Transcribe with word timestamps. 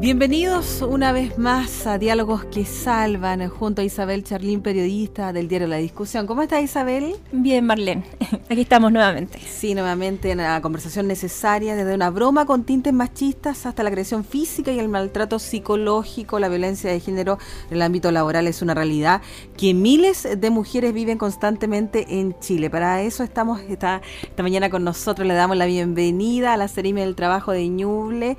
Bienvenidos 0.00 0.80
una 0.82 1.10
vez 1.10 1.38
más 1.38 1.84
a 1.88 1.98
Diálogos 1.98 2.44
que 2.44 2.64
Salvan, 2.64 3.48
junto 3.48 3.82
a 3.82 3.84
Isabel 3.84 4.22
Charlín, 4.22 4.62
periodista 4.62 5.32
del 5.32 5.48
diario 5.48 5.66
La 5.66 5.78
Discusión. 5.78 6.28
¿Cómo 6.28 6.42
está 6.42 6.60
Isabel? 6.60 7.16
Bien, 7.32 7.66
Marlene. 7.66 8.04
Aquí 8.48 8.60
estamos 8.60 8.92
nuevamente. 8.92 9.40
Sí, 9.40 9.74
nuevamente 9.74 10.30
en 10.30 10.38
la 10.38 10.60
conversación 10.60 11.08
necesaria, 11.08 11.74
desde 11.74 11.96
una 11.96 12.10
broma 12.10 12.46
con 12.46 12.62
tintes 12.62 12.92
machistas 12.92 13.66
hasta 13.66 13.82
la 13.82 13.88
agresión 13.88 14.24
física 14.24 14.70
y 14.70 14.78
el 14.78 14.88
maltrato 14.88 15.40
psicológico, 15.40 16.38
la 16.38 16.48
violencia 16.48 16.92
de 16.92 17.00
género 17.00 17.38
en 17.68 17.78
el 17.78 17.82
ámbito 17.82 18.12
laboral 18.12 18.46
es 18.46 18.62
una 18.62 18.74
realidad 18.74 19.20
que 19.56 19.74
miles 19.74 20.28
de 20.38 20.50
mujeres 20.50 20.94
viven 20.94 21.18
constantemente 21.18 22.20
en 22.20 22.38
Chile. 22.38 22.70
Para 22.70 23.02
eso 23.02 23.24
estamos 23.24 23.60
esta, 23.62 24.00
esta 24.22 24.44
mañana 24.44 24.70
con 24.70 24.84
nosotros, 24.84 25.26
le 25.26 25.34
damos 25.34 25.56
la 25.56 25.66
bienvenida 25.66 26.54
a 26.54 26.56
la 26.56 26.68
Serime 26.68 27.00
del 27.00 27.16
Trabajo 27.16 27.50
de 27.50 27.68
Ñuble 27.68 28.36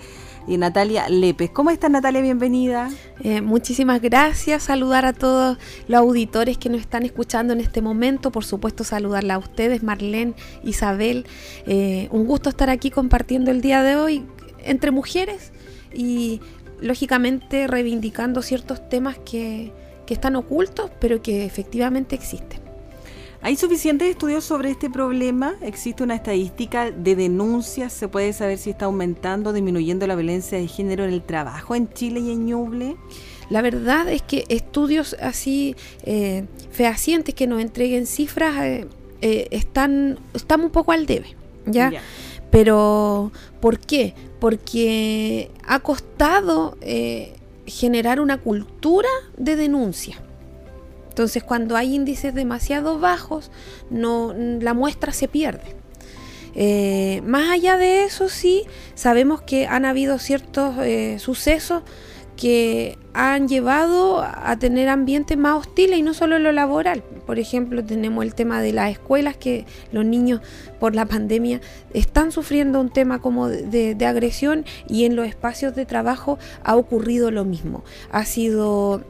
y 0.49 0.57
Natalia 0.57 1.07
Lepes. 1.07 1.51
¿Cómo 1.51 1.69
está 1.69 1.87
Natalia? 1.89 2.21
Bienvenida. 2.21 2.89
Eh, 3.23 3.41
muchísimas 3.41 4.01
gracias. 4.01 4.63
Saludar 4.63 5.05
a 5.05 5.13
todos 5.13 5.57
los 5.87 5.99
auditores 5.99 6.57
que 6.57 6.69
nos 6.69 6.81
están 6.81 7.03
escuchando 7.03 7.53
en 7.53 7.61
este 7.61 7.81
momento. 7.81 8.31
Por 8.31 8.43
supuesto, 8.43 8.83
saludarla 8.83 9.35
a 9.35 9.37
ustedes, 9.37 9.83
Marlene, 9.83 10.33
Isabel. 10.63 11.27
Eh, 11.67 12.09
un 12.11 12.25
gusto 12.25 12.49
estar 12.49 12.69
aquí 12.71 12.89
compartiendo 12.89 13.51
el 13.51 13.61
día 13.61 13.83
de 13.83 13.95
hoy 13.95 14.25
entre 14.63 14.89
mujeres 14.89 15.51
y, 15.93 16.41
lógicamente, 16.81 17.67
reivindicando 17.67 18.41
ciertos 18.41 18.89
temas 18.89 19.17
que, 19.19 19.71
que 20.07 20.15
están 20.15 20.35
ocultos, 20.35 20.89
pero 20.99 21.21
que 21.21 21.45
efectivamente 21.45 22.15
existen. 22.15 22.68
¿Hay 23.41 23.55
suficientes 23.55 24.09
estudios 24.09 24.43
sobre 24.43 24.69
este 24.71 24.89
problema? 24.89 25.55
¿Existe 25.61 26.03
una 26.03 26.15
estadística 26.15 26.91
de 26.91 27.15
denuncias? 27.15 27.93
¿Se 27.93 28.09
puede 28.09 28.33
saber 28.33 28.57
si 28.57 28.69
está 28.69 28.85
aumentando 28.85 29.51
o 29.51 29.53
disminuyendo 29.53 30.05
la 30.07 30.15
violencia 30.15 30.57
de 30.57 30.67
género 30.67 31.05
en 31.05 31.11
el 31.11 31.21
trabajo 31.21 31.73
en 31.73 31.87
Chile 31.93 32.19
y 32.19 32.31
en 32.31 32.45
Ñuble? 32.45 32.97
La 33.49 33.61
verdad 33.61 34.09
es 34.09 34.21
que 34.21 34.43
estudios 34.49 35.15
así 35.21 35.77
eh, 36.03 36.45
fehacientes 36.71 37.33
que 37.33 37.47
nos 37.47 37.61
entreguen 37.61 38.07
cifras 38.07 38.61
eh, 38.61 38.87
eh, 39.21 39.47
están, 39.51 40.19
estamos 40.33 40.65
un 40.65 40.71
poco 40.71 40.91
al 40.91 41.05
debe, 41.05 41.35
¿ya? 41.65 41.93
Pero, 42.51 43.31
¿por 43.61 43.79
qué? 43.79 44.15
Porque 44.39 45.49
ha 45.65 45.79
costado 45.79 46.77
generar 47.65 48.19
una 48.19 48.37
cultura 48.37 49.09
de 49.37 49.55
denuncia. 49.55 50.19
Entonces, 51.19 51.43
cuando 51.43 51.75
hay 51.75 51.95
índices 51.95 52.33
demasiado 52.33 52.97
bajos, 52.97 53.51
no, 53.89 54.33
la 54.33 54.73
muestra 54.73 55.11
se 55.11 55.27
pierde. 55.27 55.75
Eh, 56.55 57.21
más 57.25 57.49
allá 57.49 57.75
de 57.75 58.05
eso, 58.05 58.29
sí, 58.29 58.63
sabemos 58.95 59.41
que 59.41 59.67
han 59.67 59.83
habido 59.83 60.17
ciertos 60.17 60.77
eh, 60.77 61.19
sucesos 61.19 61.83
que 62.37 62.97
han 63.13 63.49
llevado 63.49 64.21
a 64.21 64.55
tener 64.59 64.87
ambientes 64.87 65.37
más 65.37 65.57
hostiles 65.57 65.99
y 65.99 66.03
no 66.03 66.13
solo 66.13 66.37
en 66.37 66.43
lo 66.43 66.53
laboral. 66.53 67.03
Por 67.25 67.37
ejemplo, 67.37 67.83
tenemos 67.83 68.23
el 68.23 68.33
tema 68.33 68.61
de 68.61 68.71
las 68.71 68.89
escuelas, 68.89 69.35
que 69.35 69.65
los 69.91 70.05
niños 70.05 70.39
por 70.79 70.95
la 70.95 71.05
pandemia 71.05 71.59
están 71.93 72.31
sufriendo 72.31 72.79
un 72.79 72.91
tema 72.91 73.19
como 73.19 73.49
de, 73.49 73.93
de 73.93 74.05
agresión 74.05 74.63
y 74.87 75.03
en 75.03 75.17
los 75.17 75.27
espacios 75.27 75.75
de 75.75 75.85
trabajo 75.85 76.39
ha 76.63 76.77
ocurrido 76.77 77.29
lo 77.29 77.43
mismo. 77.43 77.83
Ha 78.09 78.23
sido 78.23 79.03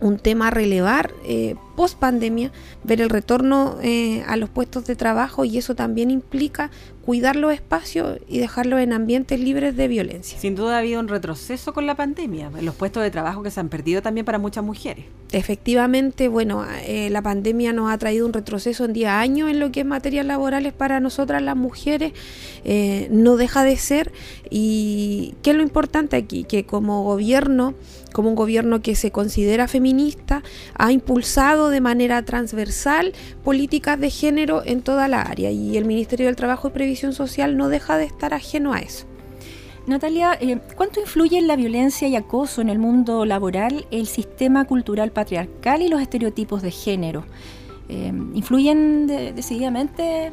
un 0.00 0.18
tema 0.18 0.48
a 0.48 0.50
relevar 0.50 1.12
eh, 1.24 1.56
post 1.76 1.98
pandemia, 1.98 2.52
ver 2.82 3.00
el 3.00 3.10
retorno 3.10 3.78
eh, 3.82 4.22
a 4.26 4.36
los 4.36 4.50
puestos 4.50 4.86
de 4.86 4.96
trabajo 4.96 5.44
y 5.44 5.58
eso 5.58 5.74
también 5.74 6.10
implica 6.10 6.70
cuidar 7.04 7.36
los 7.36 7.52
espacios 7.52 8.18
y 8.26 8.38
dejarlos 8.38 8.80
en 8.80 8.94
ambientes 8.94 9.38
libres 9.38 9.76
de 9.76 9.88
violencia. 9.88 10.38
Sin 10.38 10.54
duda 10.54 10.76
ha 10.76 10.78
habido 10.78 11.00
un 11.00 11.08
retroceso 11.08 11.74
con 11.74 11.86
la 11.86 11.94
pandemia, 11.94 12.50
los 12.62 12.74
puestos 12.74 13.02
de 13.02 13.10
trabajo 13.10 13.42
que 13.42 13.50
se 13.50 13.60
han 13.60 13.68
perdido 13.68 14.00
también 14.00 14.24
para 14.24 14.38
muchas 14.38 14.64
mujeres. 14.64 15.04
Efectivamente, 15.32 16.28
bueno, 16.28 16.64
eh, 16.86 17.10
la 17.10 17.20
pandemia 17.20 17.72
nos 17.72 17.90
ha 17.90 17.98
traído 17.98 18.24
un 18.24 18.32
retroceso 18.32 18.86
en 18.86 18.94
10 18.94 19.08
años 19.10 19.50
en 19.50 19.60
lo 19.60 19.70
que 19.70 19.80
es 19.80 19.86
materias 19.86 20.24
laborales 20.24 20.72
para 20.72 21.00
nosotras 21.00 21.42
las 21.42 21.56
mujeres, 21.56 22.12
eh, 22.64 23.08
no 23.10 23.36
deja 23.36 23.64
de 23.64 23.76
ser 23.76 24.12
y 24.48 25.34
¿qué 25.42 25.50
es 25.50 25.56
lo 25.56 25.62
importante 25.62 26.16
aquí? 26.16 26.44
Que 26.44 26.64
como 26.64 27.02
gobierno, 27.02 27.74
como 28.12 28.28
un 28.28 28.36
gobierno 28.36 28.80
que 28.80 28.94
se 28.94 29.10
considera 29.10 29.66
feminista, 29.66 30.42
ha 30.74 30.92
impulsado 30.92 31.68
de 31.68 31.80
manera 31.80 32.24
transversal 32.24 33.12
políticas 33.42 33.98
de 33.98 34.10
género 34.10 34.62
en 34.64 34.82
toda 34.82 35.08
la 35.08 35.22
área 35.22 35.50
y 35.50 35.76
el 35.76 35.84
Ministerio 35.84 36.26
del 36.26 36.36
Trabajo 36.36 36.68
y 36.68 36.70
Previsión 36.70 36.93
Social 36.94 37.56
no 37.56 37.68
deja 37.68 37.96
de 37.96 38.04
estar 38.04 38.34
ajeno 38.34 38.72
a 38.72 38.80
eso. 38.80 39.06
Natalia, 39.86 40.38
eh, 40.40 40.58
¿cuánto 40.76 41.00
influye 41.00 41.36
en 41.36 41.46
la 41.46 41.56
violencia 41.56 42.08
y 42.08 42.16
acoso 42.16 42.62
en 42.62 42.70
el 42.70 42.78
mundo 42.78 43.26
laboral 43.26 43.86
el 43.90 44.06
sistema 44.06 44.64
cultural 44.64 45.12
patriarcal 45.12 45.82
y 45.82 45.88
los 45.88 46.00
estereotipos 46.00 46.62
de 46.62 46.70
género? 46.70 47.24
Eh, 47.90 48.12
¿Influyen 48.34 49.06
decididamente 49.06 50.32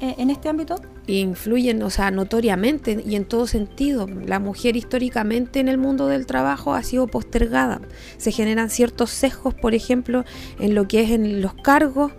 eh, 0.00 0.14
en 0.18 0.30
este 0.30 0.48
ámbito? 0.48 0.80
Influyen, 1.06 1.82
o 1.82 1.90
sea, 1.90 2.10
notoriamente 2.10 3.02
y 3.06 3.14
en 3.16 3.24
todo 3.24 3.46
sentido. 3.46 4.08
La 4.26 4.40
mujer 4.40 4.76
históricamente 4.76 5.60
en 5.60 5.68
el 5.68 5.78
mundo 5.78 6.06
del 6.06 6.26
trabajo 6.26 6.74
ha 6.74 6.82
sido 6.82 7.06
postergada. 7.06 7.80
Se 8.16 8.30
generan 8.30 8.68
ciertos 8.68 9.10
sesgos, 9.10 9.54
por 9.54 9.74
ejemplo, 9.74 10.24
en 10.58 10.74
lo 10.74 10.86
que 10.86 11.02
es 11.02 11.10
en 11.10 11.40
los 11.40 11.54
cargos, 11.54 12.12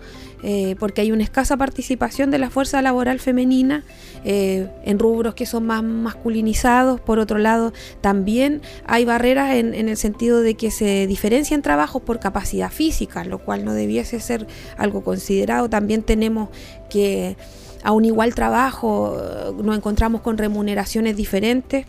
eh, 0.44 0.76
porque 0.80 1.02
hay 1.02 1.12
una 1.12 1.24
escasa 1.24 1.58
participación 1.58 2.32
de 2.32 2.38
la 2.38 2.50
fuerza 2.50 2.82
laboral 2.82 3.20
femenina 3.20 3.84
eh, 4.24 4.70
en 4.86 5.00
rubros 5.00 5.34
que 5.36 5.46
son 5.46 5.66
más 5.66 5.84
masculinizados. 5.84 7.00
Por 7.02 7.20
otro 7.20 7.38
lado, 7.38 7.74
también 8.02 8.62
hay 8.86 9.06
barreras 9.06 9.56
en, 9.56 9.74
en, 9.74 9.90
el 9.90 9.98
sentido 9.98 10.42
de 10.42 10.56
que 10.56 10.72
se 10.72 11.08
diferencian 11.08 11.62
trabajos 11.62 12.02
por 12.02 12.20
capacidad 12.20 12.72
física, 12.72 13.24
lo 13.24 13.40
cual 13.40 13.66
no 13.66 13.74
debiese 13.74 14.20
ser 14.20 14.48
algo 14.78 15.04
considerado. 15.04 15.70
También 15.70 16.04
tenemos 16.04 16.50
que 16.90 17.36
a 17.84 17.92
un 17.92 18.06
igual 18.06 18.36
trabajo 18.36 19.18
eh, 19.18 19.52
nos 19.64 19.78
encontramos 19.78 20.22
con 20.22 20.38
remuneraciones 20.38 21.16
diferentes. 21.16 21.86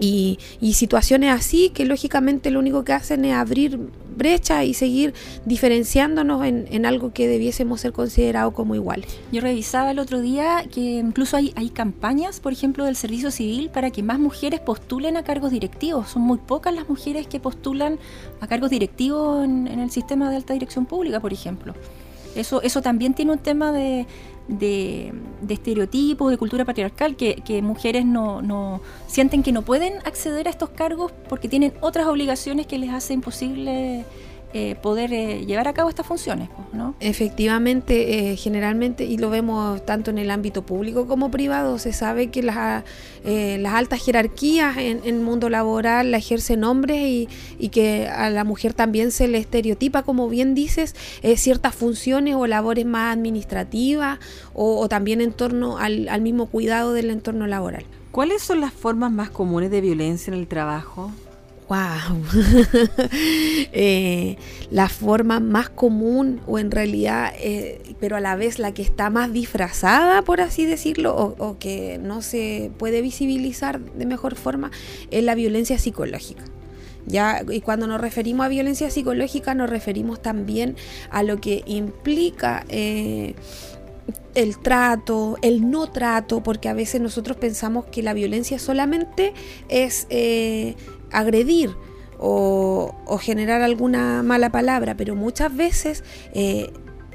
Y, 0.00 0.38
situaciones 0.72 1.30
así 1.30 1.68
que 1.68 1.84
lógicamente 1.84 2.50
lo 2.50 2.58
único 2.58 2.84
que 2.84 2.94
hacen 2.94 3.24
es 3.26 3.34
abrir 3.34 3.78
brechas 4.16 4.64
y 4.64 4.72
seguir 4.72 5.12
diferenciándonos 5.44 6.44
en, 6.44 6.86
algo 6.86 7.12
que 7.12 7.28
debiésemos 7.28 7.82
ser 7.82 7.92
considerados 7.92 8.54
como 8.54 8.74
iguales. 8.74 9.18
Yo 9.30 9.42
revisaba 9.42 9.90
el 9.90 9.98
otro 9.98 10.20
día 10.22 10.64
que 10.72 10.80
incluso 10.80 11.36
hay, 11.36 11.52
hay 11.54 11.68
campañas, 11.68 12.40
por 12.40 12.52
ejemplo, 12.52 12.86
del 12.86 12.96
servicio 12.96 13.30
civil 13.30 13.68
para 13.68 13.90
que 13.90 14.02
más 14.02 14.18
mujeres 14.18 14.60
postulen 14.60 15.18
a 15.18 15.22
cargos 15.22 15.50
directivos. 15.50 16.08
Son 16.08 16.22
muy 16.22 16.38
pocas 16.38 16.74
las 16.74 16.88
mujeres 16.88 17.26
que 17.26 17.38
postulan 17.38 17.98
a 18.40 18.46
cargos 18.46 18.70
directivos 18.70 19.44
en, 19.44 19.66
en 19.66 19.80
el 19.80 19.90
sistema 19.90 20.30
de 20.30 20.36
alta 20.36 20.54
dirección 20.54 20.86
pública, 20.86 21.20
por 21.20 21.34
ejemplo. 21.34 21.74
Eso, 22.34 22.62
eso 22.62 22.80
también 22.80 23.14
tiene 23.14 23.32
un 23.32 23.38
tema 23.38 23.72
de, 23.72 24.06
de, 24.48 25.12
estereotipos, 25.48 26.30
de 26.30 26.38
cultura 26.38 26.64
patriarcal, 26.64 27.16
que, 27.16 27.60
mujeres 27.62 28.04
no, 28.04 28.42
no, 28.42 28.80
sienten 29.06 29.42
que 29.42 29.52
no 29.52 29.62
pueden 29.62 29.98
acceder 30.04 30.46
a 30.48 30.50
estos 30.50 30.70
cargos 30.70 31.12
porque 31.28 31.48
tienen 31.48 31.72
otras 31.80 32.06
obligaciones 32.06 32.66
que 32.66 32.78
les 32.78 32.90
hacen 32.90 33.16
imposible 33.16 34.04
eh, 34.52 34.74
poder 34.82 35.12
eh, 35.12 35.46
llevar 35.46 35.68
a 35.68 35.72
cabo 35.72 35.88
estas 35.88 36.06
funciones. 36.06 36.48
¿no? 36.72 36.94
Efectivamente, 36.98 38.32
eh, 38.32 38.36
generalmente, 38.36 39.04
y 39.04 39.16
lo 39.16 39.30
vemos 39.30 39.84
tanto 39.86 40.10
en 40.10 40.18
el 40.18 40.30
ámbito 40.30 40.62
público 40.62 41.06
como 41.06 41.30
privado, 41.30 41.78
se 41.78 41.92
sabe 41.92 42.30
que 42.30 42.42
las, 42.42 42.84
las 43.24 43.74
altas 43.74 44.04
jerarquías 44.04 44.76
en, 44.78 45.00
el 45.04 45.20
mundo 45.20 45.50
laboral 45.50 46.10
la 46.10 46.16
ejercen 46.16 46.64
hombres 46.64 46.98
y, 46.98 47.28
y, 47.58 47.68
que 47.68 48.08
a 48.08 48.28
la 48.30 48.44
mujer 48.44 48.74
también 48.74 49.12
se 49.12 49.28
le 49.28 49.38
estereotipa, 49.38 50.02
como 50.02 50.28
bien 50.28 50.54
dices, 50.54 50.96
ciertas 51.36 51.74
funciones 51.74 52.34
o 52.34 52.46
labores 52.46 52.86
más 52.86 53.12
administrativas 53.12 54.18
o, 54.52 54.80
o 54.80 54.88
también 54.88 55.20
en 55.20 55.32
torno 55.32 55.78
al, 55.78 56.08
al 56.08 56.22
mismo 56.22 56.46
cuidado 56.46 56.92
del 56.92 57.10
entorno 57.10 57.46
laboral. 57.46 57.84
¿Cuáles 58.10 58.42
son 58.42 58.60
las 58.60 58.72
formas 58.72 59.12
más 59.12 59.30
comunes 59.30 59.70
de 59.70 59.80
violencia 59.80 60.32
en 60.32 60.40
el 60.40 60.48
trabajo? 60.48 61.12
Wow, 61.70 62.20
eh, 63.72 64.36
la 64.72 64.88
forma 64.88 65.38
más 65.38 65.70
común 65.70 66.40
o 66.48 66.58
en 66.58 66.72
realidad, 66.72 67.32
eh, 67.38 67.94
pero 68.00 68.16
a 68.16 68.20
la 68.20 68.34
vez 68.34 68.58
la 68.58 68.74
que 68.74 68.82
está 68.82 69.08
más 69.08 69.32
disfrazada, 69.32 70.22
por 70.22 70.40
así 70.40 70.66
decirlo, 70.66 71.14
o, 71.14 71.58
que 71.58 71.98
no 72.02 72.22
se 72.22 72.72
puede 72.76 73.02
visibilizar 73.02 73.78
de 73.80 74.04
mejor 74.04 74.34
forma, 74.34 74.72
es 75.12 75.22
la 75.22 75.36
violencia 75.36 75.78
psicológica. 75.78 76.42
¿ya? 77.06 77.44
Y 77.48 77.60
cuando 77.60 77.86
nos 77.86 78.00
referimos 78.00 78.46
a 78.46 78.48
violencia 78.48 78.90
psicológica 78.90 79.54
nos 79.54 79.70
referimos 79.70 80.20
también 80.20 80.76
a 81.10 81.22
lo 81.22 81.40
que 81.40 81.62
implica... 81.66 82.64
Eh, 82.68 83.34
el 84.36 84.58
trato, 84.58 85.36
el 85.42 85.72
no 85.72 85.90
trato, 85.90 86.40
porque 86.40 86.68
a 86.68 86.72
veces 86.72 87.00
nosotros 87.00 87.36
pensamos 87.36 87.86
que 87.86 88.00
la 88.00 88.12
violencia 88.12 88.60
solamente 88.60 89.34
es 89.68 90.06
agredir 91.12 91.70
o, 92.18 93.18
generar 93.20 93.62
alguna 93.62 94.22
mala 94.22 94.50
palabra, 94.50 94.96
pero 94.96 95.14
muchas 95.16 95.54
veces 95.56 96.04
eh, 96.32 96.70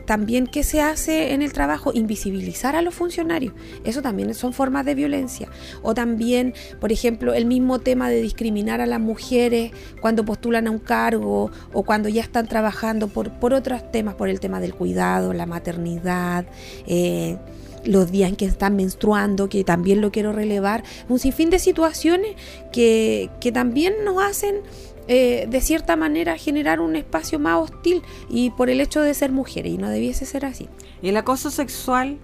también 0.06 0.48
¿qué 0.48 0.64
se 0.64 0.82
hace 0.82 1.34
en 1.34 1.42
el 1.42 1.52
trabajo? 1.52 1.92
Invisibilizar 1.94 2.76
a 2.76 2.82
los 2.82 2.94
funcionarios. 2.94 3.54
Eso 3.84 4.02
también 4.02 4.34
son 4.34 4.54
formas 4.54 4.86
de 4.86 4.96
violencia. 4.96 5.50
O 5.82 5.94
también, 5.94 6.54
por 6.80 6.92
ejemplo, 6.92 7.34
el 7.34 7.46
mismo 7.46 7.80
tema 7.80 8.10
de 8.10 8.22
discriminar 8.22 8.82
a 8.82 8.86
las 8.86 9.00
mujeres 9.00 9.72
cuando 10.02 10.24
postulan 10.24 10.68
a 10.68 10.72
un 10.72 10.80
cargo 10.80 11.52
o 11.74 11.84
cuando 11.84 12.10
ya 12.10 12.22
están 12.22 12.48
trabajando 12.48 13.08
por, 13.08 13.32
por 13.40 13.54
otros 13.54 13.92
temas, 13.92 14.16
por 14.16 14.30
el 14.30 14.40
tema 14.40 14.60
del 14.60 14.74
cuidado, 14.74 15.34
la 15.34 15.46
maternidad. 15.46 16.46
Eh, 16.86 17.38
los 17.86 18.12
días 18.12 18.30
en 18.30 18.36
que 18.36 18.46
están 18.46 18.76
menstruando, 18.76 19.50
que 19.50 19.64
también 19.64 20.02
lo 20.02 20.12
quiero 20.12 20.34
relevar, 20.34 20.84
un 21.10 21.20
sinfín 21.20 21.50
de 21.50 21.60
situaciones 21.60 22.36
que, 22.72 23.30
que 23.40 23.52
también 23.52 23.94
nos 24.04 24.22
hacen 24.22 24.62
eh, 25.08 25.46
de 25.48 25.62
cierta 25.62 25.96
manera 25.96 26.36
generar 26.36 26.80
un 26.80 26.96
espacio 26.96 27.38
más 27.38 27.60
hostil 27.60 28.02
y 28.28 28.50
por 28.50 28.72
el 28.72 28.82
hecho 28.82 29.02
de 29.02 29.14
ser 29.14 29.32
mujeres 29.32 29.74
y 29.74 29.78
no 29.78 29.90
debiese 29.90 30.26
ser 30.26 30.46
así. 30.46 30.68
¿Y 31.02 31.10
el 31.10 31.18
acoso 31.18 31.52
sexual? 31.52 32.18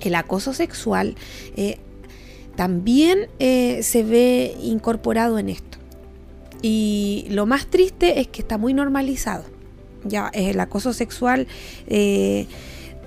El 0.00 0.14
acoso 0.14 0.52
sexual 0.52 1.16
eh, 1.56 1.78
también 2.54 3.28
eh, 3.38 3.82
se 3.82 4.02
ve 4.02 4.54
incorporado 4.62 5.38
en 5.38 5.48
esto. 5.48 5.78
Y 6.60 7.26
lo 7.30 7.46
más 7.46 7.68
triste 7.68 8.20
es 8.20 8.28
que 8.28 8.42
está 8.42 8.58
muy 8.58 8.74
normalizado. 8.74 9.44
Ya 10.04 10.28
el 10.34 10.60
acoso 10.60 10.92
sexual 10.92 11.48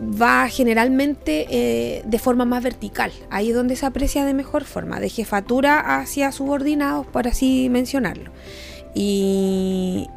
va 0.01 0.47
generalmente 0.49 2.03
de 2.05 2.19
forma 2.19 2.45
más 2.45 2.63
vertical. 2.63 3.11
Ahí 3.29 3.49
es 3.49 3.55
donde 3.55 3.75
se 3.75 3.85
aprecia 3.85 4.25
de 4.25 4.33
mejor 4.33 4.63
forma, 4.63 4.99
de 4.99 5.09
jefatura 5.09 5.99
hacia 5.99 6.31
subordinados, 6.31 7.05
por 7.07 7.27
así 7.27 7.67
mencionarlo 7.69 8.31
y 8.93 10.07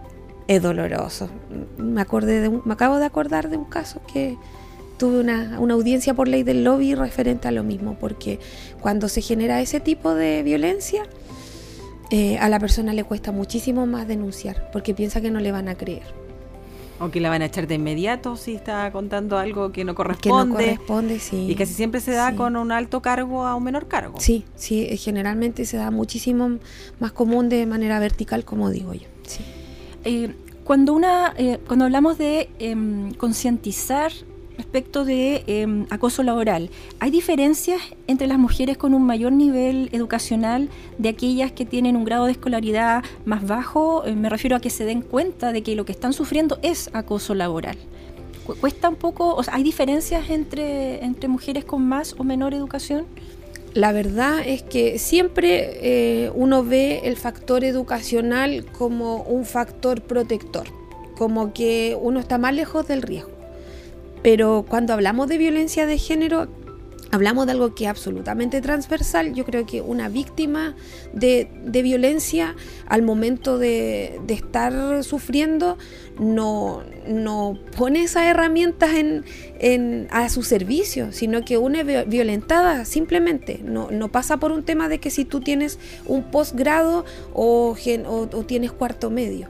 es 0.48 0.62
doloroso. 0.62 1.28
Me, 1.78 2.00
acordé 2.00 2.50
me 2.64 2.72
acabo 2.72 2.98
de 2.98 3.04
acordar 3.04 3.48
de 3.48 3.56
un 3.56 3.64
caso 3.64 4.00
que 4.12 4.36
tuve 4.98 5.20
una, 5.20 5.56
audiencia 5.56 6.14
por 6.14 6.28
ley 6.28 6.42
del 6.42 6.64
lobby 6.64 6.94
referente 6.94 7.48
a 7.48 7.50
lo 7.50 7.64
mismo, 7.64 7.96
porque 7.98 8.38
cuando 8.80 9.08
se 9.08 9.22
genera 9.22 9.60
ese 9.60 9.80
tipo 9.80 10.14
de 10.14 10.42
violencia, 10.42 11.02
eh, 12.10 12.38
a 12.38 12.48
la 12.48 12.60
persona 12.60 12.92
le 12.92 13.04
cuesta 13.04 13.32
muchísimo 13.32 13.86
más 13.86 14.06
denunciar, 14.06 14.70
porque 14.70 14.94
piensa 14.94 15.20
que 15.20 15.30
no 15.30 15.40
le 15.40 15.52
van 15.52 15.68
a 15.68 15.74
creer. 15.74 16.21
O 17.00 17.10
que 17.10 17.20
la 17.20 17.30
van 17.30 17.42
a 17.42 17.46
echar 17.46 17.66
de 17.66 17.74
inmediato 17.74 18.36
si 18.36 18.54
está 18.54 18.90
contando 18.92 19.38
algo 19.38 19.72
que 19.72 19.84
no 19.84 19.94
corresponde. 19.94 20.44
Que 20.44 20.48
no 20.48 20.54
corresponde, 20.54 21.18
sí. 21.18 21.46
Y 21.50 21.54
casi 21.54 21.74
siempre 21.74 22.00
se 22.00 22.12
da 22.12 22.36
con 22.36 22.56
un 22.56 22.70
alto 22.70 23.02
cargo 23.02 23.44
a 23.46 23.54
un 23.54 23.64
menor 23.64 23.88
cargo. 23.88 24.20
Sí, 24.20 24.44
sí, 24.54 24.86
eh, 24.88 24.96
generalmente 24.96 25.64
se 25.64 25.76
da 25.76 25.90
muchísimo 25.90 26.58
más 27.00 27.12
común 27.12 27.48
de 27.48 27.66
manera 27.66 27.98
vertical, 27.98 28.44
como 28.44 28.70
digo 28.70 28.94
yo. 28.94 29.08
Sí. 29.26 29.42
Eh, 30.04 30.34
cuando, 30.64 30.92
una, 30.92 31.34
eh, 31.36 31.58
cuando 31.66 31.86
hablamos 31.86 32.18
de 32.18 32.48
em, 32.58 33.12
concientizar 33.14 34.12
respecto 34.56 35.04
de 35.04 35.44
em, 35.46 35.86
acoso 35.90 36.22
laboral. 36.22 36.70
¿Hay 37.00 37.10
diferencias 37.10 37.80
entre 38.06 38.26
las 38.26 38.38
mujeres 38.38 38.76
con 38.76 38.94
un 38.94 39.04
mayor 39.04 39.32
nivel 39.32 39.88
educacional 39.92 40.68
de 40.98 41.08
aquellas 41.08 41.52
que 41.52 41.64
tienen 41.64 41.96
un 41.96 42.04
grado 42.04 42.26
de 42.26 42.32
escolaridad 42.32 43.04
más 43.24 43.46
bajo? 43.46 44.04
Eh, 44.04 44.14
me 44.14 44.28
refiero 44.28 44.56
a 44.56 44.60
que 44.60 44.70
se 44.70 44.84
den 44.84 45.02
cuenta 45.02 45.52
de 45.52 45.62
que 45.62 45.74
lo 45.74 45.84
que 45.84 45.92
están 45.92 46.12
sufriendo 46.12 46.58
es 46.62 46.90
acoso 46.92 47.34
laboral. 47.34 47.76
¿Cuesta 48.60 48.88
un 48.88 48.96
poco, 48.96 49.36
o 49.36 49.42
sea, 49.42 49.54
hay 49.54 49.62
diferencias 49.62 50.28
entre, 50.28 51.04
entre 51.04 51.28
mujeres 51.28 51.64
con 51.64 51.86
más 51.86 52.16
o 52.18 52.24
menor 52.24 52.54
educación? 52.54 53.06
La 53.74 53.92
verdad 53.92 54.40
es 54.44 54.62
que 54.62 54.98
siempre 54.98 55.78
eh, 55.80 56.30
uno 56.34 56.62
ve 56.62 57.02
el 57.04 57.16
factor 57.16 57.64
educacional 57.64 58.66
como 58.76 59.22
un 59.22 59.46
factor 59.46 60.02
protector, 60.02 60.66
como 61.16 61.54
que 61.54 61.96
uno 61.98 62.20
está 62.20 62.36
más 62.36 62.54
lejos 62.54 62.86
del 62.86 63.00
riesgo. 63.00 63.31
Pero 64.22 64.64
cuando 64.68 64.92
hablamos 64.92 65.28
de 65.28 65.38
violencia 65.38 65.84
de 65.86 65.98
género, 65.98 66.48
hablamos 67.12 67.44
de 67.44 67.52
algo 67.52 67.74
que 67.74 67.84
es 67.84 67.90
absolutamente 67.90 68.60
transversal. 68.60 69.34
Yo 69.34 69.44
creo 69.44 69.66
que 69.66 69.82
una 69.82 70.08
víctima 70.08 70.74
de, 71.12 71.48
violencia 71.82 72.56
al 72.86 73.02
momento 73.02 73.58
de, 73.58 74.20
estar 74.28 75.04
sufriendo 75.04 75.76
no, 76.18 76.82
no, 77.06 77.58
pone 77.76 78.02
esas 78.02 78.24
herramientas 78.24 78.92
en, 78.94 80.08
a 80.10 80.28
su 80.30 80.42
servicio, 80.42 81.12
sino 81.12 81.44
que 81.44 81.58
una 81.58 81.82
violentada 81.82 82.84
simplemente. 82.86 83.60
No, 83.62 83.90
no, 83.90 84.10
pasa 84.10 84.38
por 84.38 84.50
un 84.50 84.62
tema 84.62 84.88
de 84.88 84.98
que 84.98 85.10
si 85.10 85.24
tú 85.24 85.40
tienes 85.40 85.78
un 86.06 86.30
posgrado 86.30 87.04
o, 87.34 87.76
o 88.06 88.44
tienes 88.44 88.72
cuarto 88.72 89.10
medio, 89.10 89.48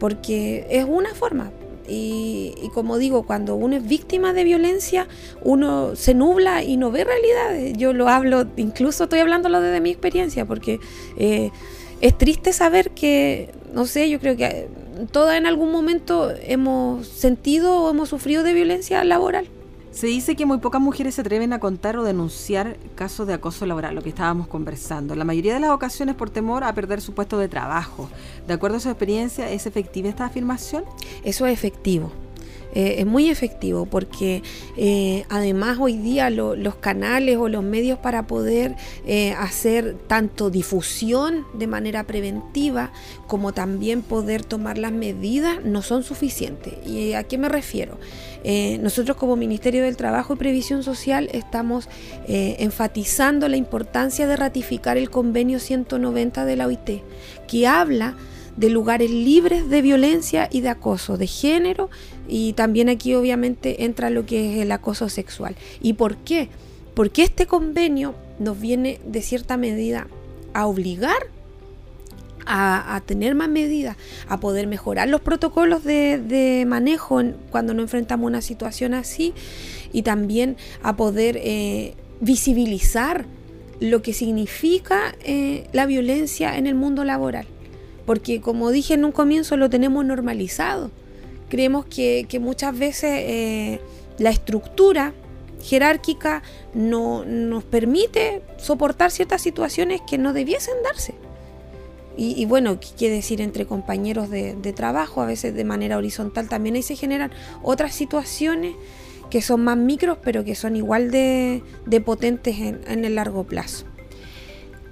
porque 0.00 0.66
es 0.70 0.84
una 0.84 1.14
forma. 1.14 1.52
Y, 1.88 2.54
como 2.74 2.98
digo, 2.98 3.24
cuando 3.24 3.54
uno 3.54 3.76
es 3.76 3.86
víctima 3.86 4.32
de 4.32 4.44
violencia, 4.44 5.06
uno 5.42 5.96
se 5.96 6.14
nubla 6.14 6.62
y 6.62 6.76
no 6.76 6.90
ve 6.90 7.04
realidades. 7.04 7.76
Yo 7.76 7.92
lo 7.92 8.08
hablo, 8.08 8.46
incluso 8.56 9.04
estoy 9.04 9.20
hablándolo 9.20 9.60
desde 9.60 9.80
mi 9.80 9.90
experiencia, 9.90 10.44
porque 10.44 10.80
eh, 11.16 11.50
es 12.00 12.18
triste 12.18 12.52
saber 12.52 12.90
que, 12.90 13.50
no 13.72 13.86
sé, 13.86 14.08
yo 14.10 14.20
creo 14.20 14.36
que 14.36 14.68
todas 15.12 15.36
en 15.36 15.46
algún 15.46 15.70
momento 15.70 16.32
hemos 16.42 17.06
sentido 17.06 17.82
o 17.82 17.90
hemos 17.90 18.08
sufrido 18.08 18.42
de 18.42 18.52
violencia 18.52 19.04
laboral. 19.04 19.48
Se 19.96 20.08
dice 20.08 20.36
que 20.36 20.44
muy 20.44 20.58
pocas 20.58 20.78
mujeres 20.78 21.14
se 21.14 21.22
atreven 21.22 21.54
a 21.54 21.58
contar 21.58 21.96
o 21.96 22.04
denunciar 22.04 22.76
casos 22.96 23.26
de 23.26 23.32
acoso 23.32 23.64
laboral, 23.64 23.94
lo 23.94 24.02
que 24.02 24.10
estábamos 24.10 24.46
conversando. 24.46 25.14
La 25.14 25.24
mayoría 25.24 25.54
de 25.54 25.60
las 25.60 25.70
ocasiones 25.70 26.14
por 26.14 26.28
temor 26.28 26.64
a 26.64 26.74
perder 26.74 27.00
su 27.00 27.14
puesto 27.14 27.38
de 27.38 27.48
trabajo. 27.48 28.10
De 28.46 28.52
acuerdo 28.52 28.76
a 28.76 28.80
su 28.80 28.90
experiencia, 28.90 29.50
¿es 29.50 29.64
efectiva 29.64 30.10
esta 30.10 30.26
afirmación? 30.26 30.84
Eso 31.24 31.46
es 31.46 31.54
efectivo. 31.54 32.12
Eh, 32.76 32.96
es 32.98 33.06
muy 33.06 33.30
efectivo 33.30 33.86
porque 33.86 34.42
eh, 34.76 35.24
además 35.30 35.78
hoy 35.80 35.96
día 35.96 36.28
los 36.28 36.74
canales 36.74 37.38
o 37.38 37.48
los 37.48 37.64
medios 37.64 37.98
para 37.98 38.26
poder 38.26 38.76
eh, 39.06 39.32
hacer 39.32 39.96
tanto 40.06 40.50
difusión 40.50 41.46
de 41.54 41.68
manera 41.68 42.04
preventiva 42.04 42.92
como 43.28 43.54
también 43.54 44.02
poder 44.02 44.44
tomar 44.44 44.76
las 44.76 44.92
medidas 44.92 45.64
no 45.64 45.80
son 45.80 46.02
suficientes. 46.02 46.74
¿Y 46.86 47.14
a 47.14 47.24
qué 47.24 47.38
me 47.38 47.48
refiero? 47.48 47.98
nosotros 48.80 49.16
como 49.16 49.34
Ministerio 49.34 49.82
del 49.82 49.96
Trabajo 49.96 50.34
y 50.34 50.36
Previsión 50.36 50.84
Social 50.84 51.28
estamos 51.32 51.88
enfatizando 52.28 53.48
la 53.48 53.56
importancia 53.56 54.28
de 54.28 54.36
ratificar 54.36 54.96
el 54.96 55.10
convenio 55.10 55.58
190 55.58 56.44
de 56.44 56.54
la 56.54 56.68
OIT, 56.68 57.02
que 57.48 57.66
habla 57.66 58.14
de 58.56 58.70
lugares 58.70 59.10
libres 59.10 59.68
de 59.68 59.82
violencia 59.82 60.48
y 60.50 60.62
de 60.62 60.70
acoso 60.70 61.16
de 61.16 61.26
género 61.26 61.90
y 62.26 62.54
también 62.54 62.88
aquí 62.88 63.14
obviamente 63.14 63.84
entra 63.84 64.10
lo 64.10 64.26
que 64.26 64.54
es 64.54 64.62
el 64.62 64.72
acoso 64.72 65.08
sexual. 65.08 65.56
¿Y 65.80 65.94
por 65.94 66.16
qué? 66.16 66.48
Porque 66.94 67.22
este 67.22 67.46
convenio 67.46 68.14
nos 68.38 68.58
viene 68.60 69.00
de 69.04 69.22
cierta 69.22 69.56
medida 69.56 70.08
a 70.54 70.66
obligar 70.66 71.16
a, 72.48 73.02
tener 73.04 73.34
más 73.34 73.48
medidas, 73.48 73.96
a 74.28 74.38
poder 74.38 74.68
mejorar 74.68 75.08
los 75.08 75.20
protocolos 75.20 75.82
de, 75.82 76.64
manejo 76.66 77.20
cuando 77.50 77.74
nos 77.74 77.82
enfrentamos 77.84 78.24
a 78.24 78.28
una 78.28 78.40
situación 78.40 78.94
así 78.94 79.34
y 79.92 80.02
también 80.02 80.56
a 80.82 80.94
poder 80.96 81.38
eh, 81.42 81.94
visibilizar 82.20 83.26
lo 83.80 84.00
que 84.00 84.12
significa 84.12 85.16
eh, 85.24 85.66
la 85.72 85.86
violencia 85.86 86.56
en 86.56 86.68
el 86.68 86.76
mundo 86.76 87.04
laboral 87.04 87.46
porque 88.06 88.40
como 88.40 88.70
dije 88.70 88.94
en 88.94 89.04
un 89.04 89.12
comienzo 89.12 89.56
lo 89.56 89.68
tenemos 89.68 90.04
normalizado. 90.04 90.90
Creemos 91.48 91.84
que, 91.84 92.26
muchas 92.40 92.76
veces 92.78 93.10
eh, 93.12 93.80
la 94.18 94.30
estructura 94.30 95.12
jerárquica 95.62 96.42
no 96.74 97.24
nos 97.24 97.64
permite 97.64 98.42
soportar 98.56 99.10
ciertas 99.10 99.42
situaciones 99.42 100.00
que 100.08 100.18
no 100.18 100.32
debiesen 100.32 100.74
darse. 100.82 101.14
Y, 102.18 102.46
bueno, 102.46 102.78
¿qué 102.98 103.10
decir 103.10 103.42
entre 103.42 103.66
compañeros 103.66 104.30
de, 104.30 104.72
trabajo? 104.74 105.20
A 105.20 105.26
veces 105.26 105.54
de 105.54 105.64
manera 105.64 105.98
horizontal 105.98 106.48
también 106.48 106.74
ahí 106.74 106.82
se 106.82 106.96
generan 106.96 107.30
otras 107.62 107.94
situaciones 107.94 108.74
que 109.28 109.42
son 109.42 109.62
más 109.62 109.76
micros, 109.76 110.16
pero 110.22 110.42
que 110.42 110.54
son 110.54 110.76
igual 110.76 111.10
de, 111.10 111.62
potentes 112.06 112.56
en 112.58 113.04
el 113.04 113.16
largo 113.16 113.44
plazo. 113.44 113.84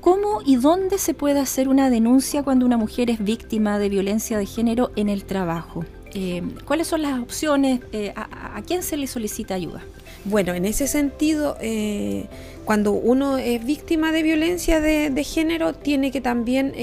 ¿Cómo 0.04 0.42
y 0.44 0.56
dónde 0.56 0.98
se 0.98 1.14
puede 1.14 1.40
hacer 1.40 1.66
una 1.66 1.88
denuncia 1.88 2.42
cuando 2.42 2.66
una 2.66 2.76
mujer 2.76 3.08
es 3.08 3.24
víctima 3.24 3.78
de 3.78 3.88
violencia 3.88 4.36
de 4.36 4.44
género 4.44 4.90
en 4.96 5.08
el 5.08 5.24
trabajo? 5.24 5.86
Eh, 6.12 6.42
¿Cuáles 6.66 6.88
son 6.88 7.00
las 7.00 7.18
opciones? 7.20 7.80
Eh, 7.90 8.12
a, 8.14 8.60
quién 8.66 8.82
se 8.82 8.98
le 8.98 9.06
solicita 9.06 9.54
ayuda? 9.54 9.82
Bueno, 10.26 10.52
en 10.52 10.66
ese 10.66 10.88
sentido, 10.88 11.56
eh, 11.58 12.26
cuando 12.66 12.92
uno 12.92 13.38
es 13.38 13.64
víctima 13.64 14.12
de 14.12 14.22
violencia 14.22 14.78
de, 14.78 15.24
género, 15.24 15.72
tiene 15.72 16.10
que 16.10 16.20
también 16.20 16.74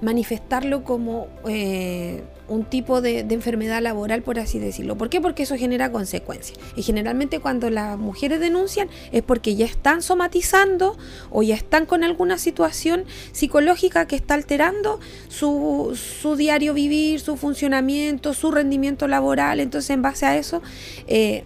manifestarlo 0.00 0.84
como 0.84 1.28
eh, 1.48 2.22
un 2.48 2.64
tipo 2.64 3.00
de, 3.00 3.20
enfermedad 3.20 3.80
laboral, 3.80 4.22
por 4.22 4.38
así 4.38 4.58
decirlo. 4.58 4.96
¿Por 4.96 5.08
qué? 5.08 5.20
Porque 5.20 5.44
eso 5.44 5.56
genera 5.56 5.90
consecuencias. 5.90 6.58
Y 6.76 6.82
generalmente 6.82 7.40
cuando 7.40 7.70
las 7.70 7.98
mujeres 7.98 8.40
denuncian 8.40 8.88
es 9.12 9.22
porque 9.22 9.56
ya 9.56 9.66
están 9.66 10.02
somatizando 10.02 10.96
o 11.30 11.42
ya 11.42 11.54
están 11.54 11.86
con 11.86 12.04
alguna 12.04 12.38
situación 12.38 13.04
psicológica 13.32 14.06
que 14.06 14.16
está 14.16 14.34
alterando 14.34 15.00
su, 15.28 15.96
diario 16.36 16.74
vivir, 16.74 17.20
su 17.20 17.36
funcionamiento, 17.36 18.34
su 18.34 18.50
rendimiento 18.50 19.08
laboral. 19.08 19.60
Entonces, 19.60 19.90
en 19.90 20.02
base 20.02 20.26
a 20.26 20.36
eso, 20.36 20.62
eh, 21.06 21.44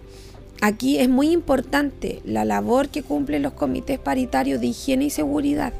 aquí 0.61 0.99
es 0.99 1.07
muy 1.07 1.31
importante 1.31 2.21
la 2.25 2.43
labor 2.43 2.89
que 2.89 3.03
cumplen 3.03 3.43
los 3.43 3.53
comités 3.53 3.99
paritarios 3.99 4.59
de 4.59 4.67
higiene 4.67 5.05
y 5.05 5.09
seguridad. 5.09 5.73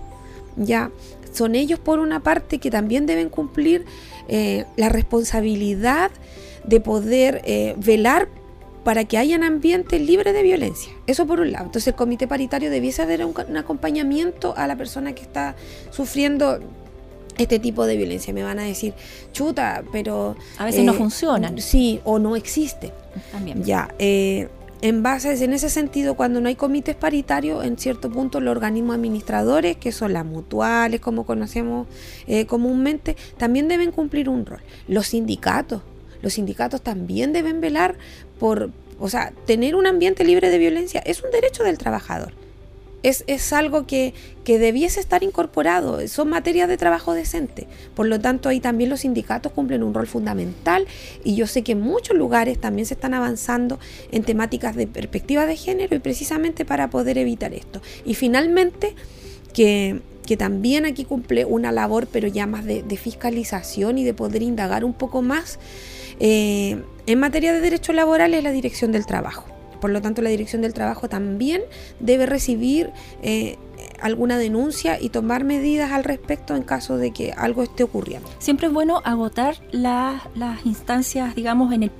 Ya 0.55 0.91
son 1.31 1.55
ellos 1.55 1.79
por 1.79 1.99
una 1.99 2.21
parte 2.21 2.59
que 2.59 2.71
también 2.71 3.05
deben 3.05 3.29
cumplir 3.29 3.85
eh, 4.27 4.65
la 4.75 4.89
responsabilidad 4.89 6.11
de 6.63 6.79
poder 6.79 7.41
eh, 7.45 7.75
velar 7.77 8.27
para 8.83 9.03
que 9.05 9.17
haya 9.17 9.37
un 9.37 9.43
ambiente 9.43 9.99
libre 9.99 10.33
de 10.33 10.43
violencia. 10.43 10.91
Eso 11.05 11.25
por 11.25 11.39
un 11.39 11.51
lado. 11.51 11.65
Entonces 11.65 11.89
el 11.89 11.95
comité 11.95 12.27
paritario 12.27 12.69
debiese 12.69 13.05
dar 13.05 13.25
un, 13.25 13.57
acompañamiento 13.57 14.53
a 14.55 14.67
la 14.67 14.75
persona 14.75 15.13
que 15.13 15.21
está 15.21 15.55
sufriendo 15.91 16.59
este 17.37 17.59
tipo 17.59 17.85
de 17.85 17.97
violencia. 17.97 18.33
Me 18.33 18.43
van 18.43 18.59
a 18.59 18.63
decir, 18.63 18.93
chuta, 19.31 19.83
pero... 19.91 20.35
A 20.57 20.65
veces 20.65 20.83
no 20.83 20.93
eh, 20.93 20.97
funciona. 20.97 21.53
Sí, 21.57 22.01
o 22.03 22.19
no 22.19 22.35
existe. 22.35 22.91
También. 23.31 23.63
Ya. 23.63 23.93
Eh, 23.99 24.47
en 24.81 25.03
base, 25.03 25.43
en 25.43 25.53
ese 25.53 25.69
sentido, 25.69 26.15
cuando 26.15 26.39
no 26.39 26.47
hay 26.47 26.55
comités 26.55 26.95
paritarios, 26.95 27.65
en 27.65 27.77
cierto 27.77 28.09
punto 28.09 28.39
los 28.39 28.51
organismos 28.51 28.95
administradores, 28.95 29.77
que 29.77 29.91
son 29.91 30.13
las 30.13 30.25
mutuales, 30.25 31.01
como 31.01 31.25
conocemos 31.25 31.87
eh, 32.27 32.45
comúnmente, 32.45 33.17
también 33.37 33.67
deben 33.67 33.91
cumplir 33.91 34.29
un 34.29 34.45
rol. 34.45 34.61
Los 34.87 35.07
sindicatos, 35.07 35.81
los 36.21 36.33
sindicatos 36.33 36.81
también 36.81 37.33
deben 37.33 37.59
velar 37.59 37.97
por, 38.39 38.71
o 38.99 39.09
sea, 39.09 39.33
tener 39.45 39.75
un 39.75 39.85
ambiente 39.85 40.23
libre 40.23 40.49
de 40.49 40.57
violencia 40.57 41.01
es 41.05 41.21
un 41.23 41.31
derecho 41.31 41.63
del 41.63 41.77
trabajador 41.77 42.33
es, 43.03 43.53
algo 43.53 43.85
que, 43.85 44.13
debiese 44.45 44.99
estar 44.99 45.23
incorporado, 45.23 46.05
son 46.07 46.29
materias 46.29 46.67
de 46.67 46.77
trabajo 46.77 47.13
decente. 47.13 47.67
Por 47.95 48.07
lo 48.07 48.19
tanto, 48.19 48.49
ahí 48.49 48.59
también 48.59 48.89
los 48.89 49.01
sindicatos 49.01 49.51
cumplen 49.51 49.83
un 49.83 49.93
rol 49.93 50.07
fundamental 50.07 50.87
y 51.23 51.35
yo 51.35 51.45
sé 51.45 51.61
que 51.61 51.73
en 51.73 51.81
muchos 51.81 52.17
lugares 52.17 52.59
también 52.59 52.87
se 52.87 52.95
están 52.95 53.13
avanzando 53.13 53.79
en 54.11 54.23
temáticas 54.23 54.75
de 54.75 54.87
perspectiva 54.87 55.45
de 55.45 55.55
género 55.55 55.95
y 55.95 55.99
precisamente 55.99 56.65
para 56.65 56.89
poder 56.89 57.17
evitar 57.19 57.53
esto. 57.53 57.81
Y 58.05 58.15
finalmente, 58.15 58.95
que, 59.53 60.01
también 60.37 60.85
aquí 60.85 61.05
cumple 61.05 61.43
una 61.45 61.71
labor, 61.71 62.07
pero 62.11 62.27
ya 62.27 62.45
más 62.45 62.63
de, 62.63 62.83
fiscalización 62.97 63.97
y 63.97 64.03
de 64.03 64.13
poder 64.13 64.43
indagar 64.43 64.85
un 64.85 64.93
poco 64.93 65.23
más 65.23 65.57
eh, 66.19 66.83
en 67.07 67.19
materia 67.19 67.51
de 67.51 67.59
derechos 67.61 67.95
laborales, 67.95 68.43
la 68.43 68.51
dirección 68.51 68.91
del 68.91 69.07
trabajo. 69.07 69.58
Por 69.79 69.91
lo 69.91 70.01
tanto, 70.01 70.21
la 70.21 70.29
Dirección 70.29 70.61
del 70.61 70.73
Trabajo 70.73 71.09
también 71.09 71.61
debe 71.99 72.25
recibir 72.25 72.91
eh, 73.21 73.57
alguna 74.01 74.37
denuncia 74.37 74.99
y 74.99 75.09
tomar 75.09 75.43
medidas 75.43 75.91
al 75.91 76.03
respecto 76.03 76.55
en 76.55 76.63
caso 76.63 76.97
de 76.97 77.11
que 77.11 77.31
algo 77.33 77.63
esté 77.63 77.83
ocurriendo. 77.83 78.29
Siempre 78.39 78.67
es 78.67 78.73
bueno 78.73 79.01
agotar 79.03 79.55
las 79.71 80.21
instancias, 80.65 81.35
digamos, 81.35 81.73
en 81.73 81.83
el, 81.83 81.91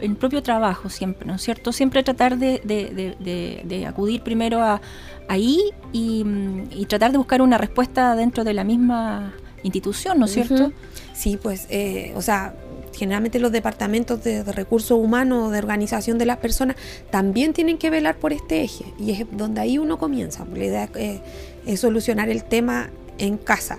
el, 0.00 0.16
propio 0.16 0.42
trabajo, 0.42 0.88
siempre, 0.88 1.26
¿no 1.26 1.34
es 1.34 1.42
cierto? 1.42 1.72
Siempre 1.72 2.02
tratar 2.02 2.38
de, 2.38 3.84
acudir 3.86 4.22
primero 4.22 4.62
a, 4.62 4.80
ahí 5.28 5.60
y, 5.92 6.24
tratar 6.86 7.12
de 7.12 7.18
buscar 7.18 7.42
una 7.42 7.58
respuesta 7.58 8.14
dentro 8.14 8.44
de 8.44 8.54
la 8.54 8.64
misma 8.64 9.34
institución, 9.62 10.18
¿no 10.18 10.26
es 10.26 10.32
cierto? 10.32 10.72
Sí, 11.12 11.38
pues, 11.40 11.66
eh, 11.70 12.12
o 12.14 12.22
sea, 12.22 12.54
generalmente 12.98 13.38
los 13.38 13.52
departamentos 13.52 14.22
de, 14.22 14.42
recursos 14.44 14.98
humanos, 14.98 15.52
de 15.52 15.58
organización 15.58 16.18
de 16.18 16.26
las 16.26 16.38
personas, 16.38 16.76
también 17.10 17.52
tienen 17.52 17.78
que 17.78 17.90
velar 17.90 18.16
por 18.16 18.32
este 18.32 18.62
eje. 18.62 18.84
Y 18.98 19.12
es 19.12 19.26
donde 19.32 19.60
ahí 19.60 19.78
uno 19.78 19.98
comienza. 19.98 20.44
La 20.52 20.64
idea 20.64 20.90
es, 21.66 21.80
solucionar 21.80 22.28
el 22.28 22.44
tema 22.44 22.90
en 23.18 23.36
casa. 23.36 23.78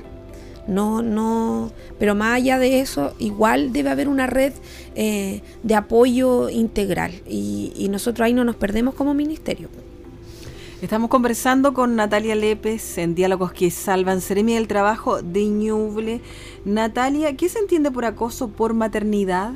No, 0.68 1.02
no, 1.02 1.72
pero 1.98 2.14
más 2.14 2.36
allá 2.36 2.60
de 2.60 2.80
eso, 2.80 3.16
igual 3.18 3.74
debe 3.74 3.90
haber 3.90 4.08
una 4.08 4.28
red 4.28 4.54
eh, 4.94 5.42
de 5.64 5.76
apoyo 5.76 6.50
integral 6.50 7.12
y 7.28 7.88
nosotros 7.90 8.26
ahí 8.26 8.34
no 8.34 8.44
nos 8.44 8.56
perdemos 8.56 8.94
como 8.94 9.16
ministerio. 9.16 9.70
Estamos 10.82 11.10
conversando 11.10 11.74
con 11.74 11.98
Natalia 11.98 12.36
Lépez 12.36 12.98
en 13.00 13.14
Diálogos 13.14 13.52
que 13.52 13.70
Salvan 13.70 14.22
Seremi 14.22 14.54
del 14.54 14.70
Trabajo 14.70 15.22
de 15.22 15.44
Ñuble. 15.44 16.22
Natalia, 16.64 17.36
¿qué 17.36 17.50
se 17.50 17.60
entiende 17.60 17.92
por 17.92 18.06
acoso 18.06 18.48
por 18.48 18.74
maternidad? 18.74 19.52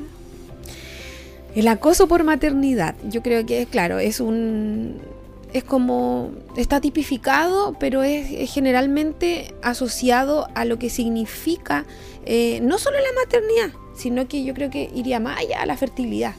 El 1.54 1.68
acoso 1.68 2.08
por 2.08 2.24
maternidad, 2.24 2.94
yo 3.08 3.22
creo 3.22 3.46
que 3.46 3.62
es 3.62 3.68
claro, 3.68 3.98
es 4.00 4.20
un 4.20 5.00
es 5.54 5.64
como 5.64 6.32
está 6.58 6.82
tipificado, 6.82 7.74
pero 7.80 8.02
es, 8.02 8.52
generalmente 8.52 9.54
asociado 9.62 10.48
a 10.54 10.66
lo 10.66 10.78
que 10.78 10.90
significa 10.90 11.86
eh, 12.26 12.60
no 12.60 12.76
solo 12.76 12.98
la 12.98 13.22
maternidad, 13.24 13.70
sino 13.94 14.28
que 14.28 14.44
yo 14.44 14.52
creo 14.52 14.68
que 14.68 14.90
iría 14.94 15.20
más 15.20 15.38
allá 15.38 15.62
a 15.62 15.66
la 15.66 15.76
fertilidad. 15.78 16.34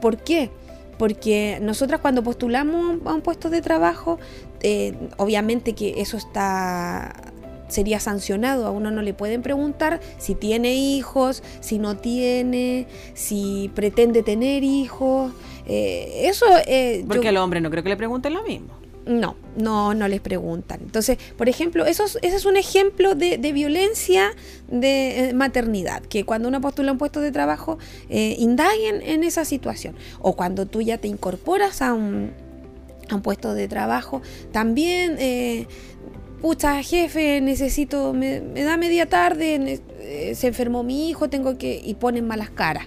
¿Por 0.00 0.16
qué? 0.16 0.50
Porque 0.98 1.58
nosotras 1.62 2.00
cuando 2.00 2.22
postulamos 2.22 2.98
a 3.06 3.14
un 3.14 3.22
puesto 3.22 3.50
de 3.50 3.62
trabajo, 3.62 4.18
eh, 4.60 4.94
obviamente 5.16 5.74
que 5.74 6.00
eso 6.00 6.16
está 6.16 7.32
sería 7.68 8.00
sancionado. 8.00 8.66
A 8.66 8.70
uno 8.70 8.90
no 8.90 9.02
le 9.02 9.14
pueden 9.14 9.42
preguntar 9.42 10.00
si 10.18 10.34
tiene 10.34 10.74
hijos, 10.74 11.42
si 11.60 11.78
no 11.78 11.96
tiene, 11.96 12.86
si 13.14 13.70
pretende 13.74 14.22
tener 14.22 14.64
hijos. 14.64 15.32
Eh, 15.66 16.22
eso. 16.24 16.46
Eh, 16.66 17.04
Porque 17.06 17.28
al 17.28 17.36
hombre 17.36 17.60
no 17.60 17.70
creo 17.70 17.82
que 17.82 17.90
le 17.90 17.96
pregunten 17.96 18.34
lo 18.34 18.42
mismo. 18.42 18.87
No, 19.08 19.36
no, 19.56 19.94
no 19.94 20.06
les 20.06 20.20
preguntan. 20.20 20.80
Entonces, 20.82 21.16
por 21.38 21.48
ejemplo, 21.48 21.86
eso 21.86 22.04
ese 22.04 22.36
es 22.36 22.44
un 22.44 22.58
ejemplo 22.58 23.14
de, 23.14 23.38
violencia 23.54 24.32
de 24.70 25.30
eh, 25.30 25.34
maternidad, 25.34 26.02
que 26.02 26.24
cuando 26.24 26.46
uno 26.46 26.60
postula 26.60 26.92
un 26.92 26.98
puesto 26.98 27.22
de 27.22 27.32
trabajo, 27.32 27.78
eh, 28.10 28.36
indaguen 28.38 29.00
en 29.00 29.24
esa 29.24 29.46
situación. 29.46 29.96
O 30.20 30.36
cuando 30.36 30.66
tú 30.66 30.82
ya 30.82 30.98
te 30.98 31.08
incorporas 31.08 31.80
a 31.80 31.94
un, 31.94 32.32
puesto 33.22 33.54
de 33.54 33.66
trabajo, 33.66 34.20
también, 34.52 35.16
eh, 35.18 35.66
pucha, 36.42 36.82
jefe, 36.82 37.40
necesito, 37.40 38.12
me, 38.12 38.40
da 38.40 38.76
media 38.76 39.06
tarde, 39.06 39.80
eh, 40.00 40.34
se 40.34 40.48
enfermó 40.48 40.82
mi 40.82 41.08
hijo, 41.08 41.30
tengo 41.30 41.56
que, 41.56 41.80
y 41.82 41.94
ponen 41.94 42.26
malas 42.26 42.50
caras. 42.50 42.86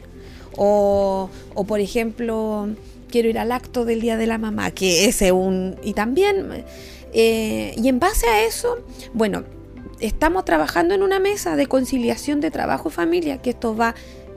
O, 0.56 1.32
o 1.56 1.64
por 1.64 1.80
ejemplo, 1.80 2.68
quiero 3.12 3.30
ir 3.30 3.38
al 3.38 3.52
acto 3.52 3.86
del 3.86 4.02
Día 4.02 4.18
de 4.18 4.26
la 4.26 4.40
Mamá, 4.40 4.72
que 4.72 5.06
es 5.06 5.22
un... 5.32 5.76
Y 5.84 5.94
también, 5.94 6.66
eh, 7.14 7.76
y 7.78 7.88
en 7.88 8.00
base 8.00 8.28
a 8.28 8.44
eso, 8.44 8.80
bueno, 9.14 9.44
estamos 10.00 10.46
trabajando 10.46 10.96
en 10.96 11.04
una 11.04 11.20
mesa 11.20 11.56
de 11.56 11.68
conciliación 11.68 12.42
de 12.42 12.50
trabajo 12.50 12.90
y 12.90 12.92
familia, 12.92 13.42
que 13.42 13.52
esto 13.52 13.76
va, 13.76 13.94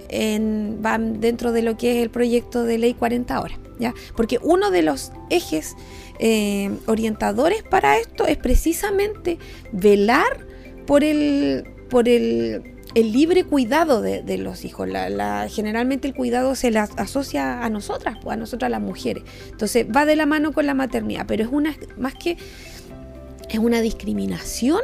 en, 0.09 0.83
va 0.85 0.99
dentro 0.99 1.52
de 1.52 1.62
lo 1.62 1.76
que 1.76 1.99
es 1.99 2.02
el 2.02 2.11
proyecto 2.11 2.64
de 2.64 2.78
ley 2.78 2.95
40 2.95 3.40
horas, 3.40 3.59
¿ya? 3.78 3.95
Porque 4.16 4.38
uno 4.43 4.71
de 4.71 4.83
los 4.83 5.12
ejes 5.31 5.75
eh, 6.19 6.71
orientadores 6.87 7.62
para 7.62 7.99
esto 7.99 8.26
es 8.26 8.37
precisamente 8.37 9.38
velar 9.73 10.47
por 10.87 11.02
el, 11.02 11.64
por 11.88 12.09
el 12.09 12.74
el 12.95 13.13
libre 13.13 13.45
cuidado 13.45 14.03
de, 14.03 14.39
los 14.39 14.65
hijos. 14.65 14.89
La, 14.89 15.49
generalmente 15.49 16.09
el 16.09 16.15
cuidado 16.15 16.55
se 16.55 16.71
la 16.71 16.83
asocia 16.97 17.65
a 17.65 17.71
nosotras, 17.71 18.19
a 18.29 18.37
nosotras 18.37 18.71
las 18.71 18.81
mujeres. 18.81 19.25
Entonces 19.51 19.87
va 19.95 20.07
de 20.07 20.17
la 20.17 20.27
mano 20.27 20.53
con 20.53 20.67
la 20.67 20.75
maternidad, 20.75 21.27
pero 21.27 21.45
es 21.45 21.51
una 21.51 21.77
más 21.99 22.15
que 22.15 22.37
es 23.49 23.59
una 23.59 23.81
discriminación 23.81 24.81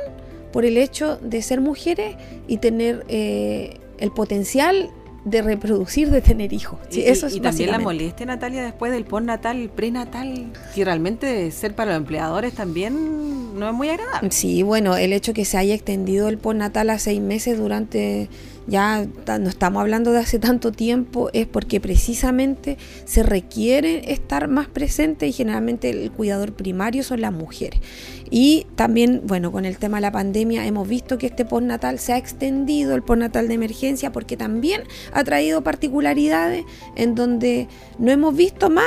por 0.52 0.64
el 0.64 0.76
hecho 0.76 1.16
de 1.18 1.42
ser 1.42 1.60
mujeres 1.60 2.16
y 2.46 2.58
tener 2.58 3.04
eh, 3.08 3.78
el 3.98 4.10
potencial 4.10 4.90
de 5.24 5.42
reproducir, 5.42 6.10
de 6.10 6.20
tener 6.20 6.52
hijos. 6.52 6.78
y, 6.90 7.02
eso 7.02 7.28
y 7.28 7.40
también 7.40 7.70
la 7.70 7.78
molestia, 7.78 8.26
Natalia, 8.26 8.62
después 8.62 8.90
del 8.90 9.04
postnatal, 9.04 9.70
prenatal, 9.70 10.52
que 10.74 10.84
realmente 10.84 11.50
ser 11.50 11.74
para 11.74 11.92
los 11.92 11.98
empleadores 11.98 12.54
también 12.54 13.39
no 13.60 13.68
es 13.68 13.74
muy 13.74 13.88
agradable. 13.88 14.30
Sí, 14.32 14.62
bueno, 14.62 14.96
el 14.96 15.12
hecho 15.12 15.32
que 15.32 15.44
se 15.44 15.56
haya 15.58 15.74
extendido 15.74 16.28
el 16.28 16.38
postnatal 16.38 16.90
a 16.90 16.98
seis 16.98 17.20
meses 17.20 17.58
durante 17.58 18.28
ya 18.70 19.04
no 19.26 19.48
estamos 19.48 19.80
hablando 19.80 20.12
de 20.12 20.20
hace 20.20 20.38
tanto 20.38 20.70
tiempo, 20.70 21.28
es 21.32 21.48
porque 21.48 21.80
precisamente 21.80 22.78
se 23.04 23.24
requiere 23.24 24.12
estar 24.12 24.46
más 24.46 24.68
presente 24.68 25.26
y 25.26 25.32
generalmente 25.32 25.90
el 25.90 26.12
cuidador 26.12 26.52
primario 26.52 27.02
son 27.02 27.20
las 27.20 27.32
mujeres. 27.32 27.80
Y 28.30 28.68
también, 28.76 29.22
bueno, 29.24 29.50
con 29.50 29.64
el 29.64 29.76
tema 29.76 29.96
de 29.96 30.02
la 30.02 30.12
pandemia 30.12 30.64
hemos 30.64 30.86
visto 30.86 31.18
que 31.18 31.26
este 31.26 31.44
postnatal 31.44 31.98
se 31.98 32.12
ha 32.12 32.16
extendido, 32.16 32.94
el 32.94 33.02
postnatal 33.02 33.48
de 33.48 33.54
emergencia, 33.54 34.12
porque 34.12 34.36
también 34.36 34.84
ha 35.12 35.24
traído 35.24 35.64
particularidades 35.64 36.64
en 36.94 37.16
donde 37.16 37.66
no 37.98 38.12
hemos 38.12 38.36
visto 38.36 38.70
más 38.70 38.86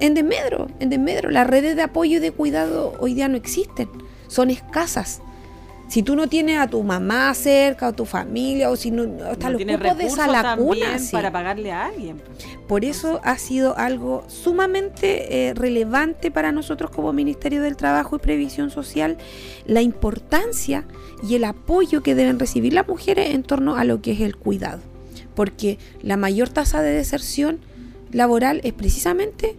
en 0.00 0.12
desmedro, 0.12 0.68
en 0.80 0.90
desmedro. 0.90 1.30
Las 1.30 1.46
redes 1.46 1.76
de 1.76 1.82
apoyo 1.82 2.18
y 2.18 2.20
de 2.20 2.30
cuidado 2.30 2.92
hoy 3.00 3.14
día 3.14 3.28
no 3.28 3.38
existen, 3.38 3.88
son 4.28 4.50
escasas. 4.50 5.22
Si 5.88 6.02
tú 6.02 6.16
no 6.16 6.28
tienes 6.28 6.58
a 6.58 6.66
tu 6.66 6.82
mamá 6.82 7.32
cerca 7.32 7.88
o 7.88 7.92
tu 7.94 8.04
familia 8.04 8.70
o 8.70 8.76
si 8.76 8.90
no 8.90 9.04
hasta 9.24 9.48
los 9.48 9.62
cupos 9.62 9.96
de 9.96 10.04
esa 10.04 10.56
cuna 10.56 10.98
para 11.10 11.32
pagarle 11.32 11.72
a 11.72 11.86
alguien. 11.86 12.20
Por 12.66 12.84
eso 12.84 13.20
ha 13.24 13.38
sido 13.38 13.76
algo 13.78 14.22
sumamente 14.28 15.48
eh, 15.48 15.54
relevante 15.54 16.30
para 16.30 16.52
nosotros 16.52 16.90
como 16.90 17.14
Ministerio 17.14 17.62
del 17.62 17.76
Trabajo 17.76 18.16
y 18.16 18.18
Previsión 18.18 18.70
Social 18.70 19.16
la 19.66 19.80
importancia 19.80 20.84
y 21.26 21.34
el 21.36 21.44
apoyo 21.44 22.02
que 22.02 22.14
deben 22.14 22.38
recibir 22.38 22.74
las 22.74 22.86
mujeres 22.86 23.34
en 23.34 23.42
torno 23.42 23.76
a 23.76 23.84
lo 23.84 24.02
que 24.02 24.12
es 24.12 24.20
el 24.20 24.36
cuidado. 24.36 24.80
Porque 25.34 25.78
la 26.02 26.18
mayor 26.18 26.50
tasa 26.50 26.82
de 26.82 26.90
deserción 26.90 27.60
laboral 28.12 28.60
es 28.62 28.74
precisamente 28.74 29.56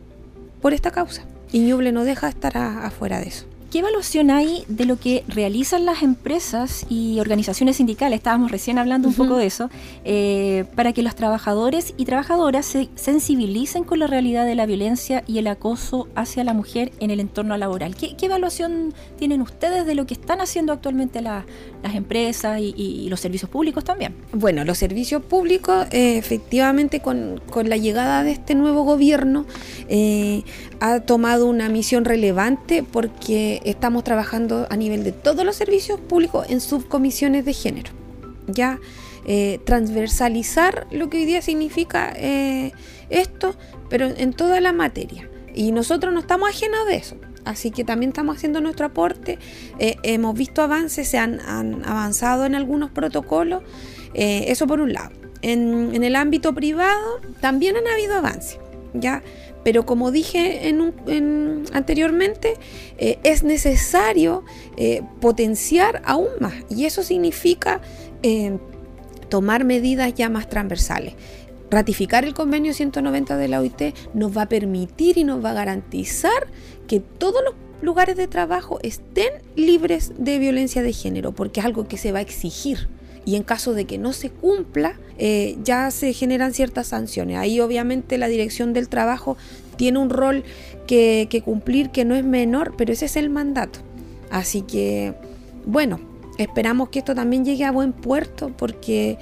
por 0.61 0.73
esta 0.73 0.91
causa. 0.91 1.23
Y 1.51 1.59
Ñuble 1.61 1.91
no 1.91 2.03
deja 2.03 2.27
de 2.27 2.31
estar 2.31 2.55
afuera 2.57 3.19
de 3.19 3.29
eso. 3.29 3.48
¿Qué 3.71 3.79
evaluación 3.79 4.31
hay 4.31 4.63
de 4.67 4.85
lo 4.85 4.99
que 4.99 5.23
realizan 5.27 5.85
las 5.85 6.01
empresas 6.01 6.87
y 6.89 7.19
organizaciones 7.19 7.75
sindicales? 7.75 8.17
Estábamos 8.17 8.49
recién 8.49 8.79
hablando 8.79 9.07
un 9.07 9.13
poco 9.13 9.37
de 9.37 9.45
eso, 9.45 9.69
eh, 10.03 10.65
para 10.75 10.91
que 10.91 11.03
los 11.03 11.13
trabajadores 11.13 11.93
y 11.95 12.05
trabajadoras 12.05 12.65
se 12.65 12.89
sensibilicen 12.95 13.83
con 13.83 13.99
la 13.99 14.07
realidad 14.07 14.47
de 14.47 14.55
la 14.55 14.65
violencia 14.65 15.23
y 15.27 15.37
el 15.37 15.45
acoso 15.45 16.07
hacia 16.15 16.43
la 16.43 16.53
mujer 16.53 16.91
en 16.99 17.11
el 17.11 17.19
entorno 17.19 17.55
laboral. 17.57 17.95
¿Qué, 17.95 18.15
evaluación 18.19 18.95
tienen 19.19 19.39
ustedes 19.39 19.85
de 19.85 19.93
lo 19.93 20.07
que 20.07 20.15
están 20.15 20.41
haciendo 20.41 20.73
actualmente 20.73 21.21
las 21.21 21.45
empresas 21.93 22.59
y, 22.59 23.07
los 23.07 23.19
servicios 23.19 23.51
públicos 23.51 23.83
también? 23.83 24.15
Bueno, 24.33 24.65
los 24.65 24.79
servicios 24.79 25.21
públicos, 25.21 25.85
eh, 25.91 26.17
efectivamente, 26.17 27.01
con, 27.01 27.39
la 27.65 27.77
llegada 27.77 28.23
de 28.23 28.31
este 28.31 28.55
nuevo 28.55 28.81
gobierno, 28.81 29.45
eh, 29.89 30.43
ha 30.79 31.01
tomado 31.01 31.45
una 31.45 31.69
misión 31.69 32.05
relevante 32.05 32.83
porque 32.83 33.61
estamos 33.65 34.03
trabajando 34.03 34.67
a 34.69 34.77
nivel 34.77 35.03
de 35.03 35.11
todos 35.11 35.45
los 35.45 35.55
servicios 35.55 35.99
públicos 35.99 36.45
en 36.49 36.61
subcomisiones 36.61 37.45
de 37.45 37.53
género. 37.53 37.91
Ya 38.47 38.79
eh, 39.25 39.59
transversalizar 39.65 40.87
lo 40.91 41.09
que 41.09 41.17
hoy 41.17 41.25
día 41.25 41.41
significa 41.41 42.13
eh, 42.15 42.71
esto, 43.09 43.55
pero 43.89 44.05
en 44.05 44.33
toda 44.33 44.61
la 44.61 44.73
materia. 44.73 45.29
Y 45.53 45.71
nosotros 45.71 46.13
no 46.13 46.19
estamos 46.19 46.49
ajenos 46.49 46.87
de 46.87 46.95
eso. 46.95 47.15
Así 47.45 47.71
que 47.71 47.83
también 47.83 48.09
estamos 48.09 48.37
haciendo 48.37 48.61
nuestro 48.61 48.85
aporte. 48.85 49.37
Eh, 49.79 49.97
hemos 50.03 50.35
visto 50.35 50.61
avances, 50.61 51.07
se 51.07 51.17
han, 51.17 51.41
avanzado 51.85 52.45
en 52.45 52.55
algunos 52.55 52.91
protocolos. 52.91 53.63
eso 54.13 54.67
por 54.67 54.79
un 54.79 54.93
lado. 54.93 55.11
En, 55.41 56.03
el 56.03 56.15
ámbito 56.15 56.53
privado 56.53 57.19
también 57.41 57.75
han 57.75 57.87
habido 57.87 58.15
avances. 58.15 58.59
¿ya? 58.93 59.21
Pero 59.63 59.85
como 59.85 60.11
dije 60.11 60.69
en 60.69 61.65
anteriormente, 61.73 62.53
eh, 62.97 63.19
es 63.23 63.43
necesario 63.43 64.43
eh, 64.77 65.01
potenciar 65.19 66.01
aún 66.05 66.29
más 66.39 66.53
y 66.69 66.85
eso 66.85 67.03
significa 67.03 67.81
eh, 68.23 68.57
tomar 69.29 69.65
medidas 69.65 70.13
ya 70.13 70.29
más 70.29 70.49
transversales. 70.49 71.13
Ratificar 71.69 72.25
el 72.25 72.33
convenio 72.33 72.73
190 72.73 73.37
de 73.37 73.47
la 73.47 73.59
OIT 73.59 73.95
nos 74.13 74.35
va 74.35 74.43
a 74.43 74.49
permitir 74.49 75.17
y 75.17 75.23
nos 75.23 75.43
va 75.43 75.51
a 75.51 75.53
garantizar 75.53 76.47
que 76.87 76.99
todos 76.99 77.43
los 77.43 77.53
lugares 77.81 78.17
de 78.17 78.27
trabajo 78.27 78.79
estén 78.81 79.29
libres 79.55 80.13
de 80.17 80.39
violencia 80.39 80.81
de 80.81 80.93
género, 80.93 81.31
porque 81.31 81.59
es 81.59 81.65
algo 81.65 81.87
que 81.87 81.97
se 81.97 82.11
va 82.11 82.19
a 82.19 82.21
exigir 82.23 82.89
y 83.25 83.35
en 83.35 83.43
caso 83.43 83.73
de 83.73 83.85
que 83.85 83.97
no 83.97 84.13
se 84.13 84.29
cumpla, 84.29 84.99
eh, 85.17 85.57
ya 85.63 85.91
se 85.91 86.13
generan 86.13 86.53
ciertas 86.53 86.87
sanciones. 86.87 87.37
Ahí 87.37 87.59
obviamente 87.59 88.17
la 88.17 88.27
dirección 88.27 88.73
del 88.73 88.89
trabajo 88.89 89.37
tiene 89.75 89.99
un 89.99 90.09
rol 90.09 90.43
que, 90.87 91.41
cumplir 91.43 91.89
que 91.89 92.05
no 92.05 92.15
es 92.15 92.23
menor, 92.23 92.73
pero 92.77 92.93
ese 92.93 93.05
es 93.05 93.15
el 93.15 93.29
mandato. 93.29 93.79
Así 94.31 94.61
que, 94.61 95.13
bueno, 95.65 95.99
esperamos 96.37 96.89
que 96.89 96.99
esto 96.99 97.15
también 97.15 97.45
llegue 97.45 97.65
a 97.65 97.71
buen 97.71 97.93
puerto 97.93 98.51
porque 98.57 99.17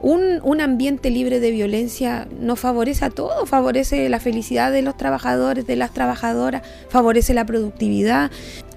un, 0.00 0.40
un, 0.42 0.60
ambiente 0.60 1.10
libre 1.10 1.38
de 1.38 1.50
violencia 1.50 2.26
no 2.40 2.56
favorece 2.56 3.04
a 3.04 3.10
todo, 3.10 3.46
favorece 3.46 4.08
la 4.08 4.18
felicidad 4.18 4.72
de 4.72 4.82
los 4.82 4.96
trabajadores, 4.96 5.66
de 5.66 5.76
las 5.76 5.94
trabajadoras, 5.94 6.62
favorece 6.88 7.34
la 7.34 7.46
productividad, 7.46 8.30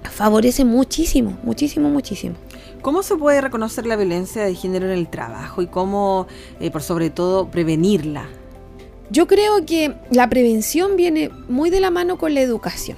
favorece 0.04 0.64
muchísimo, 0.64 1.36
muchísimo, 1.42 1.90
muchísimo. 1.90 2.36
¿Cómo 2.82 3.02
se 3.02 3.16
puede 3.16 3.40
reconocer 3.40 3.86
la 3.86 3.96
violencia 3.96 4.44
de 4.44 4.54
género 4.54 4.86
en 4.86 4.92
el 4.92 5.08
trabajo 5.08 5.62
y 5.62 5.66
cómo, 5.66 6.26
eh, 6.60 6.70
por 6.70 6.82
sobre 6.82 7.10
todo, 7.10 7.50
prevenirla? 7.50 8.28
Yo 9.10 9.26
creo 9.26 9.64
que 9.64 9.94
la 10.10 10.28
prevención 10.28 10.96
viene 10.96 11.30
muy 11.48 11.70
de 11.70 11.80
la 11.80 11.90
mano 11.90 12.18
con 12.18 12.34
la 12.34 12.40
educación. 12.40 12.96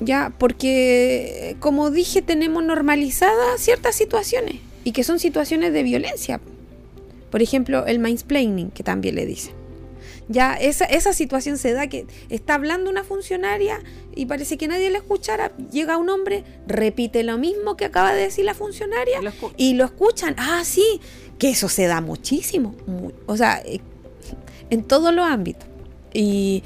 Ya, 0.00 0.32
porque 0.36 1.56
como 1.60 1.90
dije, 1.90 2.22
tenemos 2.22 2.64
normalizadas 2.64 3.60
ciertas 3.60 3.94
situaciones 3.94 4.56
y 4.84 4.92
que 4.92 5.04
son 5.04 5.18
situaciones 5.20 5.72
de 5.72 5.82
violencia. 5.84 6.40
Por 7.30 7.40
ejemplo, 7.40 7.86
el 7.86 7.98
mansplaining, 7.98 8.70
que 8.70 8.82
también 8.82 9.14
le 9.14 9.26
dicen. 9.26 9.61
Ya 10.32 10.54
esa, 10.54 10.86
esa 10.86 11.12
situación 11.12 11.58
se 11.58 11.72
da 11.72 11.86
que 11.88 12.06
está 12.30 12.54
hablando 12.54 12.90
una 12.90 13.04
funcionaria 13.04 13.80
y 14.14 14.26
parece 14.26 14.56
que 14.56 14.66
nadie 14.66 14.90
la 14.90 14.98
escuchara. 14.98 15.52
Llega 15.70 15.98
un 15.98 16.08
hombre, 16.08 16.44
repite 16.66 17.22
lo 17.22 17.38
mismo 17.38 17.76
que 17.76 17.84
acaba 17.84 18.14
de 18.14 18.22
decir 18.22 18.44
la 18.44 18.54
funcionaria 18.54 19.20
y 19.56 19.74
lo, 19.74 19.84
escuchan. 19.84 20.34
Ah, 20.38 20.62
sí, 20.64 21.00
que 21.38 21.50
eso 21.50 21.68
se 21.68 21.86
da 21.86 22.00
muchísimo. 22.00 22.74
o 23.26 23.36
sea, 23.36 23.62
eh, 23.64 23.80
en 24.70 24.82
todos 24.84 25.14
los 25.14 25.26
ámbitos. 25.26 25.68
Y, 26.14 26.62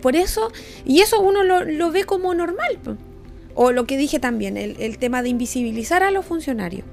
por 0.00 0.16
eso, 0.16 0.50
y 0.84 1.00
eso 1.00 1.20
uno 1.20 1.42
lo, 1.42 1.90
ve 1.90 2.04
como 2.04 2.32
normal. 2.34 2.78
O 3.54 3.72
lo 3.72 3.86
que 3.86 3.96
dije 3.96 4.20
también, 4.20 4.56
el, 4.56 4.98
tema 4.98 5.22
de 5.22 5.30
invisibilizar 5.30 6.04
a 6.04 6.12
los 6.12 6.24
funcionarios. 6.24 6.84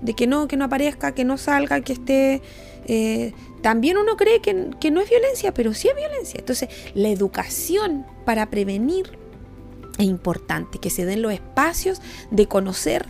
De 0.00 0.14
que 0.14 0.26
no, 0.26 0.48
que 0.48 0.56
no 0.56 0.64
aparezca, 0.64 1.14
que 1.14 1.24
no 1.24 1.36
salga, 1.36 1.80
que 1.80 1.92
esté... 1.92 2.42
Eh, 2.88 3.32
también 3.66 3.98
uno 3.98 4.16
cree 4.16 4.40
que, 4.40 4.54
no 4.54 5.00
es 5.00 5.10
violencia, 5.10 5.52
pero 5.52 5.74
sí 5.74 5.88
es 5.88 5.96
violencia. 5.96 6.38
Entonces, 6.38 6.68
la 6.94 7.08
educación 7.08 8.06
para 8.24 8.48
prevenir 8.48 9.18
es 9.98 10.06
importante, 10.06 10.78
que 10.78 10.88
se 10.88 11.04
den 11.04 11.20
los 11.20 11.32
espacios 11.32 12.00
de 12.30 12.46
conocer 12.46 13.06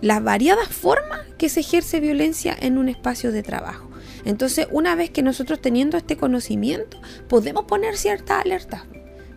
las 0.00 0.20
variadas 0.20 0.66
formas 0.66 1.20
que 1.38 1.48
se 1.48 1.60
ejerce 1.60 2.00
violencia 2.00 2.56
en 2.60 2.78
un 2.78 2.88
espacio 2.88 3.30
de 3.30 3.44
trabajo. 3.44 3.88
Entonces, 4.24 4.66
una 4.72 4.96
vez 4.96 5.10
que 5.10 5.22
nosotros 5.22 5.60
teniendo 5.60 5.96
este 5.96 6.16
conocimiento, 6.16 7.00
podemos 7.28 7.66
poner 7.66 7.96
cierta 7.96 8.40
alerta. 8.40 8.84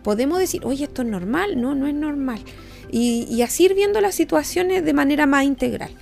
Podemos 0.02 0.40
decir, 0.40 0.62
oye, 0.64 0.82
esto 0.82 1.02
es 1.02 1.08
normal, 1.08 1.60
no, 1.60 1.76
no 1.76 1.86
es 1.86 1.94
normal. 1.94 2.40
Y, 2.90 3.28
y 3.30 3.42
así 3.42 3.66
ir 3.66 3.74
viendo 3.74 4.00
las 4.00 4.16
situaciones 4.16 4.84
de 4.84 4.92
manera 4.92 5.26
más 5.26 5.44
integral. 5.44 5.92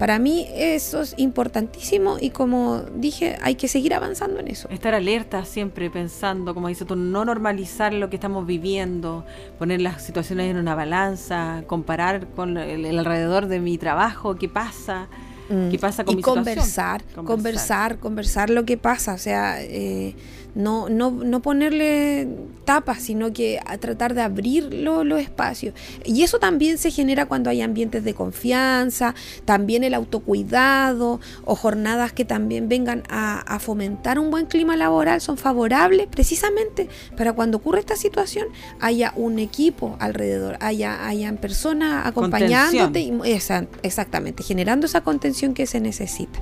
Para 0.00 0.18
mí 0.18 0.46
eso 0.54 1.02
es 1.02 1.12
importantísimo 1.18 2.16
y 2.18 2.30
como 2.30 2.78
dije, 2.96 3.36
hay 3.42 3.56
que 3.56 3.68
seguir 3.68 3.92
avanzando 3.92 4.40
en 4.40 4.48
eso. 4.48 4.66
Estar 4.70 4.94
alerta 4.94 5.44
siempre 5.44 5.90
pensando, 5.90 6.54
como 6.54 6.68
dices 6.68 6.86
tú, 6.86 6.96
no 6.96 7.26
normalizar 7.26 7.92
lo 7.92 8.08
que 8.08 8.16
estamos 8.16 8.46
viviendo, 8.46 9.26
poner 9.58 9.82
las 9.82 10.02
situaciones 10.02 10.50
en 10.50 10.56
una 10.56 10.74
balanza, 10.74 11.64
comparar 11.66 12.28
con 12.28 12.56
el, 12.56 12.98
alrededor 12.98 13.46
de 13.46 13.60
mi 13.60 13.76
trabajo, 13.76 14.36
qué 14.36 14.48
pasa. 14.48 15.08
Mm. 15.50 15.68
¿Qué 15.68 15.78
pasa 15.78 16.02
con 16.02 16.18
y 16.18 16.22
conversar, 16.22 17.02
conversar, 17.14 17.26
conversar, 17.26 17.98
conversar 17.98 18.48
lo 18.48 18.64
que 18.64 18.78
pasa. 18.78 19.12
O 19.12 19.18
sea, 19.18 19.62
eh, 19.62 20.14
no, 20.54 20.88
no, 20.88 21.10
no 21.10 21.40
ponerle 21.42 22.28
tapas, 22.64 23.02
sino 23.02 23.32
que 23.32 23.60
a 23.66 23.78
tratar 23.78 24.14
de 24.14 24.22
abrir 24.22 24.72
los 24.72 25.20
espacios. 25.20 25.74
Y 26.04 26.22
eso 26.22 26.38
también 26.38 26.78
se 26.78 26.90
genera 26.90 27.26
cuando 27.26 27.50
hay 27.50 27.62
ambientes 27.62 28.04
de 28.04 28.14
confianza, 28.14 29.14
también 29.44 29.84
el 29.84 29.94
autocuidado 29.94 31.20
o 31.44 31.54
jornadas 31.54 32.12
que 32.12 32.24
también 32.24 32.68
vengan 32.68 33.02
a, 33.08 33.58
fomentar 33.60 34.18
un 34.18 34.30
buen 34.30 34.46
clima 34.46 34.74
laboral 34.74 35.20
son 35.20 35.36
favorables 35.36 36.06
precisamente 36.06 36.88
para 37.16 37.34
cuando 37.34 37.58
ocurre 37.58 37.80
esta 37.80 37.96
situación 37.96 38.46
haya 38.80 39.12
un 39.16 39.38
equipo 39.38 39.96
alrededor, 39.98 40.56
haya 40.60 41.06
hayan 41.06 41.36
personas 41.36 42.06
acompañándote, 42.06 43.00
y, 43.00 43.12
exactamente, 43.82 44.42
generando 44.42 44.86
esa 44.86 45.02
contención 45.02 45.52
que 45.52 45.66
se 45.66 45.80
necesita. 45.80 46.40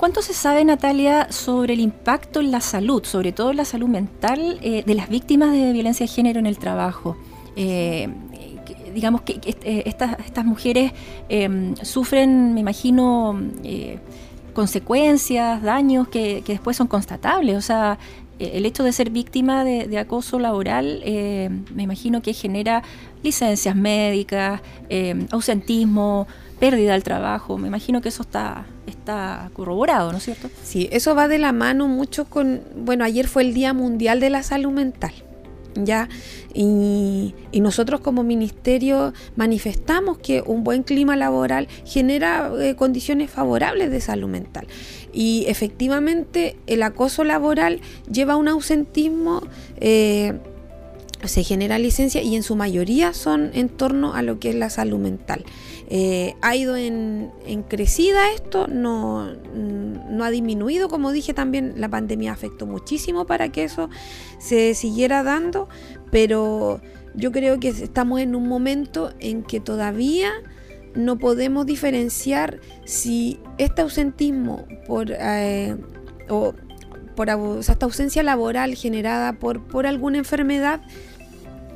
¿Cuánto 0.00 0.22
se 0.22 0.32
sabe, 0.32 0.64
Natalia, 0.64 1.30
sobre 1.30 1.74
el 1.74 1.80
impacto 1.80 2.40
en 2.40 2.50
la 2.50 2.62
salud, 2.62 3.04
sobre 3.04 3.32
todo 3.32 3.50
en 3.50 3.58
la 3.58 3.66
salud 3.66 3.86
mental, 3.86 4.58
eh, 4.62 4.82
de 4.86 4.94
las 4.94 5.10
víctimas 5.10 5.52
de 5.52 5.74
violencia 5.74 6.06
de 6.06 6.10
género 6.10 6.40
en 6.40 6.46
el 6.46 6.56
trabajo? 6.56 7.18
Eh, 7.54 8.08
digamos 8.94 9.20
que, 9.20 9.38
eh, 9.44 9.82
estas, 9.84 10.46
mujeres 10.46 10.92
em, 11.28 11.76
sufren, 11.82 12.54
me 12.54 12.60
imagino, 12.60 13.38
consecuencias, 14.54 15.60
daños 15.60 16.08
que, 16.08 16.42
después 16.46 16.78
son 16.78 16.86
constatables. 16.86 17.58
O 17.58 17.60
sea, 17.60 17.98
el 18.38 18.64
hecho 18.64 18.82
de 18.84 18.92
ser 18.92 19.10
víctima 19.10 19.64
de, 19.64 19.98
acoso 19.98 20.38
laboral, 20.38 21.02
me 21.04 21.82
imagino 21.82 22.22
que 22.22 22.32
genera 22.32 22.82
licencias 23.22 23.76
médicas, 23.76 24.62
ausentismo, 25.30 26.26
pérdida 26.60 26.92
del 26.92 27.02
trabajo. 27.02 27.58
Me 27.58 27.66
imagino 27.66 28.00
que 28.00 28.10
eso 28.10 28.22
está, 28.22 28.66
está 28.86 29.50
corroborado, 29.54 30.12
¿no 30.12 30.18
es 30.18 30.24
cierto? 30.24 30.50
Sí, 30.62 30.88
eso 30.92 31.14
va 31.16 31.26
de 31.26 31.38
la 31.38 31.52
mano 31.52 31.88
mucho 31.88 32.26
con, 32.26 32.62
bueno, 32.76 33.04
ayer 33.04 33.26
fue 33.26 33.42
el 33.42 33.54
Día 33.54 33.72
Mundial 33.72 34.20
de 34.20 34.30
la 34.30 34.42
Salud 34.44 34.70
Mental. 34.70 35.12
¿ya? 35.74 36.08
Y, 36.54 37.34
nosotros 37.60 38.00
como 38.00 38.22
ministerio 38.24 39.12
manifestamos 39.36 40.18
que 40.18 40.42
un 40.44 40.64
buen 40.64 40.82
clima 40.82 41.14
laboral 41.14 41.68
genera 41.84 42.50
eh, 42.58 42.74
condiciones 42.74 43.30
favorables 43.30 43.90
de 43.90 44.00
salud 44.00 44.28
mental. 44.28 44.66
Y 45.12 45.44
efectivamente 45.46 46.56
el 46.66 46.82
acoso 46.82 47.22
laboral 47.22 47.80
lleva 48.10 48.34
a 48.34 48.36
un 48.36 48.48
ausentismo 48.48 49.42
eh, 49.76 50.38
se 51.24 51.44
genera 51.44 51.78
licencia 51.78 52.22
y 52.22 52.36
en 52.36 52.42
su 52.42 52.56
mayoría 52.56 53.12
son 53.12 53.50
en 53.54 53.68
torno 53.68 54.14
a 54.14 54.22
lo 54.22 54.38
que 54.38 54.50
es 54.50 54.54
la 54.54 54.70
salud 54.70 54.98
mental. 54.98 55.44
Eh, 55.88 56.34
ha 56.40 56.54
ido 56.56 56.76
en, 56.76 57.30
crecida 57.68 58.32
esto, 58.32 58.66
no, 58.68 59.32
no, 59.54 60.24
ha 60.24 60.30
disminuido, 60.30 60.88
como 60.88 61.12
dije 61.12 61.34
también, 61.34 61.74
la 61.76 61.88
pandemia 61.88 62.32
afectó 62.32 62.66
muchísimo 62.66 63.26
para 63.26 63.50
que 63.50 63.64
eso 63.64 63.90
se 64.38 64.74
siguiera 64.74 65.22
dando, 65.22 65.68
pero 66.10 66.80
yo 67.14 67.32
creo 67.32 67.58
que 67.58 67.68
estamos 67.68 68.20
en 68.20 68.34
un 68.34 68.48
momento 68.48 69.12
en 69.18 69.42
que 69.42 69.60
todavía 69.60 70.30
no 70.94 71.18
podemos 71.18 71.66
diferenciar 71.66 72.60
si 72.84 73.38
este 73.58 73.82
ausentismo 73.82 74.66
por... 74.86 75.10
Eh, 75.10 75.76
o, 76.28 76.54
por 77.16 77.28
esta 77.28 77.84
ausencia 77.84 78.22
laboral 78.22 78.74
generada 78.76 79.34
por, 79.34 79.66
por 79.66 79.86
alguna 79.86 80.16
enfermedad 80.16 80.80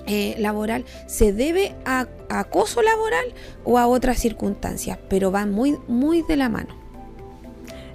eh, 0.06 0.34
laboral 0.38 0.84
se 1.06 1.32
debe 1.32 1.74
a, 1.84 2.06
acoso 2.28 2.82
laboral 2.82 3.26
o 3.64 3.78
a 3.78 3.86
otras 3.86 4.18
circunstancias, 4.18 4.98
pero 5.08 5.30
van 5.30 5.52
muy, 5.52 5.78
muy 5.88 6.22
de 6.22 6.36
la 6.36 6.48
mano. 6.48 6.74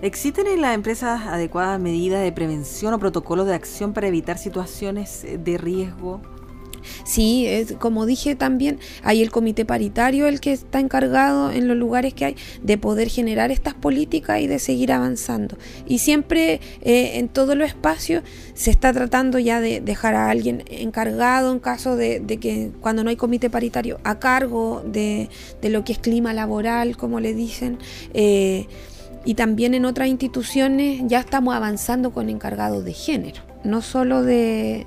¿Existen 0.01 0.47
en 0.47 0.61
las 0.61 0.75
empresas 0.75 1.27
adecuadas 1.27 1.79
medidas 1.79 2.23
de 2.23 2.31
prevención 2.31 2.93
o 2.93 2.99
protocolos 2.99 3.47
de 3.47 3.53
acción 3.53 3.93
para 3.93 4.07
evitar 4.07 4.37
situaciones 4.37 5.25
de 5.37 5.57
riesgo 5.57 6.21
Sí, 7.03 7.45
es, 7.45 7.73
como 7.73 8.05
dije 8.05 8.35
también, 8.35 8.79
hay 9.03 9.21
el 9.21 9.31
comité 9.31 9.65
paritario 9.65 10.27
el 10.27 10.39
que 10.39 10.53
está 10.53 10.79
encargado 10.79 11.51
en 11.51 11.67
los 11.67 11.77
lugares 11.77 12.13
que 12.13 12.25
hay 12.25 12.35
de 12.61 12.77
poder 12.77 13.09
generar 13.09 13.51
estas 13.51 13.73
políticas 13.73 14.41
y 14.41 14.47
de 14.47 14.59
seguir 14.59 14.91
avanzando. 14.91 15.57
Y 15.87 15.99
siempre 15.99 16.61
eh, 16.81 17.11
en 17.15 17.29
todos 17.29 17.55
los 17.55 17.67
espacios 17.67 18.23
se 18.53 18.71
está 18.71 18.93
tratando 18.93 19.39
ya 19.39 19.61
de 19.61 19.81
dejar 19.81 20.15
a 20.15 20.29
alguien 20.29 20.63
encargado 20.69 21.51
en 21.51 21.59
caso 21.59 21.95
de, 21.95 22.21
que 22.39 22.71
cuando 22.81 23.03
no 23.03 23.09
hay 23.09 23.15
comité 23.15 23.49
paritario 23.49 23.99
a 24.03 24.19
cargo 24.19 24.83
de, 24.85 25.29
lo 25.63 25.83
que 25.83 25.93
es 25.93 25.99
clima 25.99 26.33
laboral, 26.33 26.97
como 26.97 27.19
le 27.19 27.33
dicen. 27.33 27.77
Eh, 28.13 28.67
y 29.25 29.33
también 29.33 29.73
en 29.73 29.83
otras 29.85 30.07
instituciones 30.07 31.01
ya 31.05 31.19
estamos 31.19 31.53
avanzando 31.53 32.11
con 32.11 32.29
encargados 32.29 32.85
de 32.85 32.93
género, 32.93 33.41
no 33.63 33.81
solo 33.81 34.23
de 34.23 34.85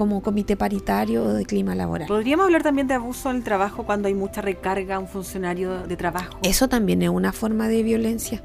como 0.00 0.22
comité 0.22 0.56
paritario 0.56 1.28
de 1.34 1.44
clima 1.44 1.74
laboral. 1.74 2.08
¿Podríamos 2.08 2.46
hablar 2.46 2.62
también 2.62 2.86
de 2.86 2.94
abuso 2.94 3.28
en 3.28 3.36
el 3.36 3.44
trabajo 3.44 3.84
cuando 3.84 4.08
hay 4.08 4.14
mucha 4.14 4.40
recarga 4.40 4.96
a 4.96 4.98
un 4.98 5.06
funcionario 5.06 5.86
de 5.86 5.94
trabajo? 5.94 6.38
Eso 6.42 6.70
también 6.70 7.02
es 7.02 7.10
una 7.10 7.34
forma 7.34 7.68
de 7.68 7.82
violencia. 7.82 8.42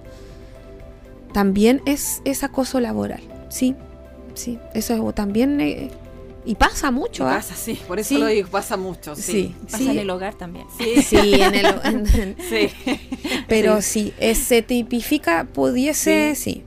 También 1.32 1.82
es, 1.86 2.22
es 2.26 2.44
acoso 2.44 2.82
laboral, 2.82 3.22
sí, 3.48 3.74
sí. 4.34 4.60
Eso 4.74 5.14
también... 5.14 5.62
Eh, 5.62 5.92
y 6.44 6.56
pasa 6.56 6.92
mucho. 6.92 7.26
¿ah? 7.26 7.36
Pasa, 7.36 7.56
sí, 7.56 7.80
por 7.88 8.00
eso 8.00 8.18
lo 8.18 8.26
digo, 8.26 8.50
pasa 8.50 8.76
mucho. 8.76 9.16
Sí, 9.16 9.56
pasa 9.72 9.92
en 9.92 10.00
el 10.00 10.10
hogar 10.10 10.36
también. 10.36 10.68
Sí, 10.78 11.02
sí 11.04 11.36
en 11.36 11.56
el 11.56 12.36
sí. 12.50 12.70
Pero 13.48 13.82
sí, 13.82 14.14
se 14.34 14.62
tipifica, 14.62 15.46
pudiese, 15.46 16.36
sí, 16.36 16.52
sí. 16.52 16.65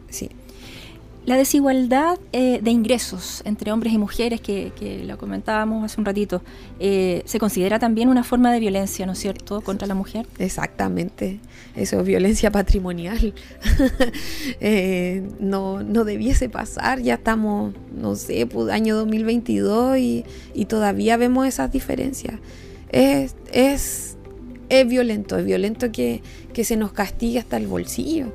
La 1.28 1.36
desigualdad 1.36 2.18
eh, 2.32 2.58
de 2.62 2.70
ingresos 2.70 3.42
entre 3.44 3.70
hombres 3.70 3.92
y 3.92 3.98
mujeres, 3.98 4.40
que, 4.40 4.72
lo 5.06 5.18
comentábamos 5.18 5.84
hace 5.84 6.00
un 6.00 6.06
ratito, 6.06 6.40
eh, 6.80 7.20
se 7.26 7.38
considera 7.38 7.78
también 7.78 8.08
una 8.08 8.24
forma 8.24 8.50
de 8.50 8.60
violencia, 8.60 9.04
¿no 9.04 9.12
es 9.12 9.18
cierto?, 9.18 9.60
contra 9.60 9.86
la 9.86 9.92
mujer. 9.92 10.26
Exactamente, 10.38 11.38
eso 11.76 12.00
es 12.00 12.06
violencia 12.06 12.50
patrimonial. 12.50 13.34
Eh, 14.60 15.22
no, 15.38 15.82
no 15.82 16.04
debiese 16.04 16.48
pasar, 16.48 17.00
ya 17.00 17.14
estamos, 17.14 17.74
no 17.94 18.14
sé, 18.16 18.46
pues, 18.46 18.70
año 18.70 18.96
2022 18.96 19.98
y, 19.98 20.24
y 20.54 20.64
todavía 20.64 21.18
vemos 21.18 21.46
esas 21.46 21.70
diferencias. 21.70 22.36
Es, 22.90 23.36
es, 23.52 24.16
es 24.70 24.88
violento, 24.88 25.36
es 25.36 25.44
violento 25.44 25.92
que, 25.92 26.22
que 26.54 26.64
se 26.64 26.76
nos 26.76 26.92
castigue 26.92 27.38
hasta 27.38 27.58
el 27.58 27.66
bolsillo, 27.66 28.32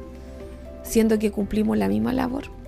siendo 0.84 1.18
que 1.18 1.32
cumplimos 1.32 1.76
la 1.76 1.88
misma 1.88 2.14
labor. 2.14 2.63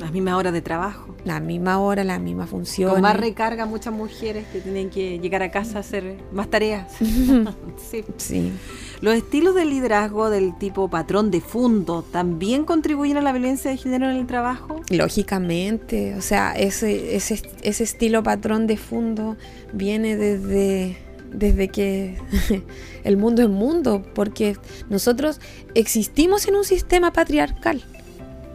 Las 0.00 0.12
mismas 0.12 0.34
horas 0.34 0.52
de 0.52 0.62
trabajo. 0.62 1.14
La 1.24 1.38
misma 1.40 1.78
hora, 1.78 2.02
la 2.04 2.18
misma 2.18 2.46
función. 2.46 2.90
Con 2.90 3.02
más 3.02 3.16
recarga 3.16 3.66
muchas 3.66 3.92
mujeres 3.92 4.46
que 4.52 4.60
tienen 4.60 4.90
que 4.90 5.18
llegar 5.18 5.42
a 5.42 5.50
casa 5.50 5.78
a 5.78 5.80
hacer 5.80 6.18
más 6.32 6.48
tareas. 6.48 6.92
sí. 7.90 8.04
sí. 8.16 8.52
Los 9.00 9.14
estilos 9.14 9.54
de 9.54 9.64
liderazgo 9.64 10.30
del 10.30 10.56
tipo 10.58 10.88
patrón 10.88 11.30
de 11.30 11.40
fondo 11.40 12.02
también 12.02 12.64
contribuyen 12.64 13.16
a 13.16 13.22
la 13.22 13.32
violencia 13.32 13.70
de 13.70 13.76
género 13.76 14.10
en 14.10 14.16
el 14.16 14.26
trabajo. 14.26 14.80
Lógicamente, 14.90 16.14
o 16.16 16.22
sea, 16.22 16.52
ese, 16.52 17.16
ese, 17.16 17.42
ese 17.62 17.84
estilo 17.84 18.22
patrón 18.22 18.66
de 18.66 18.76
fondo 18.76 19.36
viene 19.72 20.16
desde 20.16 20.96
desde 21.32 21.68
que 21.68 22.18
el 23.04 23.16
mundo 23.16 23.42
es 23.42 23.48
mundo, 23.48 24.04
porque 24.14 24.56
nosotros 24.88 25.40
existimos 25.74 26.46
en 26.46 26.56
un 26.56 26.64
sistema 26.64 27.12
patriarcal. 27.12 27.82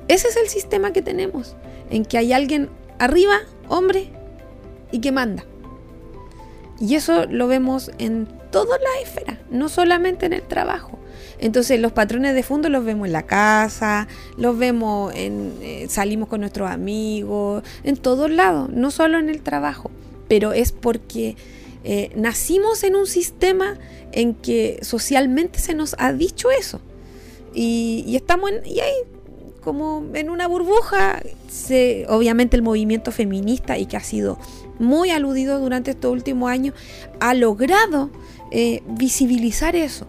Ese 0.07 0.27
es 0.27 0.37
el 0.37 0.47
sistema 0.47 0.93
que 0.93 1.01
tenemos, 1.01 1.55
en 1.89 2.05
que 2.05 2.17
hay 2.17 2.33
alguien 2.33 2.69
arriba, 2.99 3.39
hombre, 3.67 4.09
y 4.91 4.99
que 4.99 5.11
manda. 5.11 5.45
Y 6.79 6.95
eso 6.95 7.25
lo 7.25 7.47
vemos 7.47 7.91
en 7.97 8.27
todas 8.51 8.79
las 8.81 9.07
esferas, 9.07 9.39
no 9.49 9.67
solamente 9.69 10.25
en 10.25 10.33
el 10.33 10.43
trabajo. 10.43 10.99
Entonces 11.39 11.79
los 11.79 11.91
patrones 11.91 12.33
de 12.35 12.43
fondo 12.43 12.69
los 12.69 12.83
vemos 12.83 13.07
en 13.07 13.13
la 13.13 13.23
casa, 13.23 14.07
los 14.37 14.57
vemos 14.57 15.13
en 15.15 15.53
eh, 15.61 15.87
salimos 15.89 16.29
con 16.29 16.41
nuestros 16.41 16.69
amigos, 16.69 17.63
en 17.83 17.97
todos 17.97 18.29
lados, 18.29 18.69
no 18.69 18.91
solo 18.91 19.19
en 19.19 19.29
el 19.29 19.41
trabajo, 19.41 19.91
pero 20.27 20.53
es 20.53 20.71
porque 20.71 21.35
eh, 21.83 22.11
nacimos 22.15 22.83
en 22.83 22.95
un 22.95 23.07
sistema 23.07 23.77
en 24.11 24.33
que 24.33 24.79
socialmente 24.81 25.59
se 25.59 25.73
nos 25.73 25.95
ha 25.99 26.13
dicho 26.13 26.49
eso. 26.51 26.81
Y, 27.53 28.15
estamos 28.15 28.51
en, 28.51 28.65
y 28.65 28.79
ahí 28.79 28.93
como 29.67 30.01
en 30.13 30.29
una 30.29 30.47
burbuja. 30.47 31.21
Se, 31.49 32.05
obviamente 32.07 32.55
el 32.55 32.61
movimiento 32.61 33.11
feminista 33.11 33.77
y 33.77 33.85
que 33.85 33.97
ha 33.97 34.01
sido 34.01 34.39
muy 34.79 35.09
aludido 35.09 35.59
durante 35.59 35.91
estos 35.91 36.09
últimos 36.09 36.49
años, 36.49 36.73
ha 37.19 37.33
logrado 37.33 38.09
eh, 38.49 38.81
visibilizar 38.87 39.75
eso. 39.75 40.07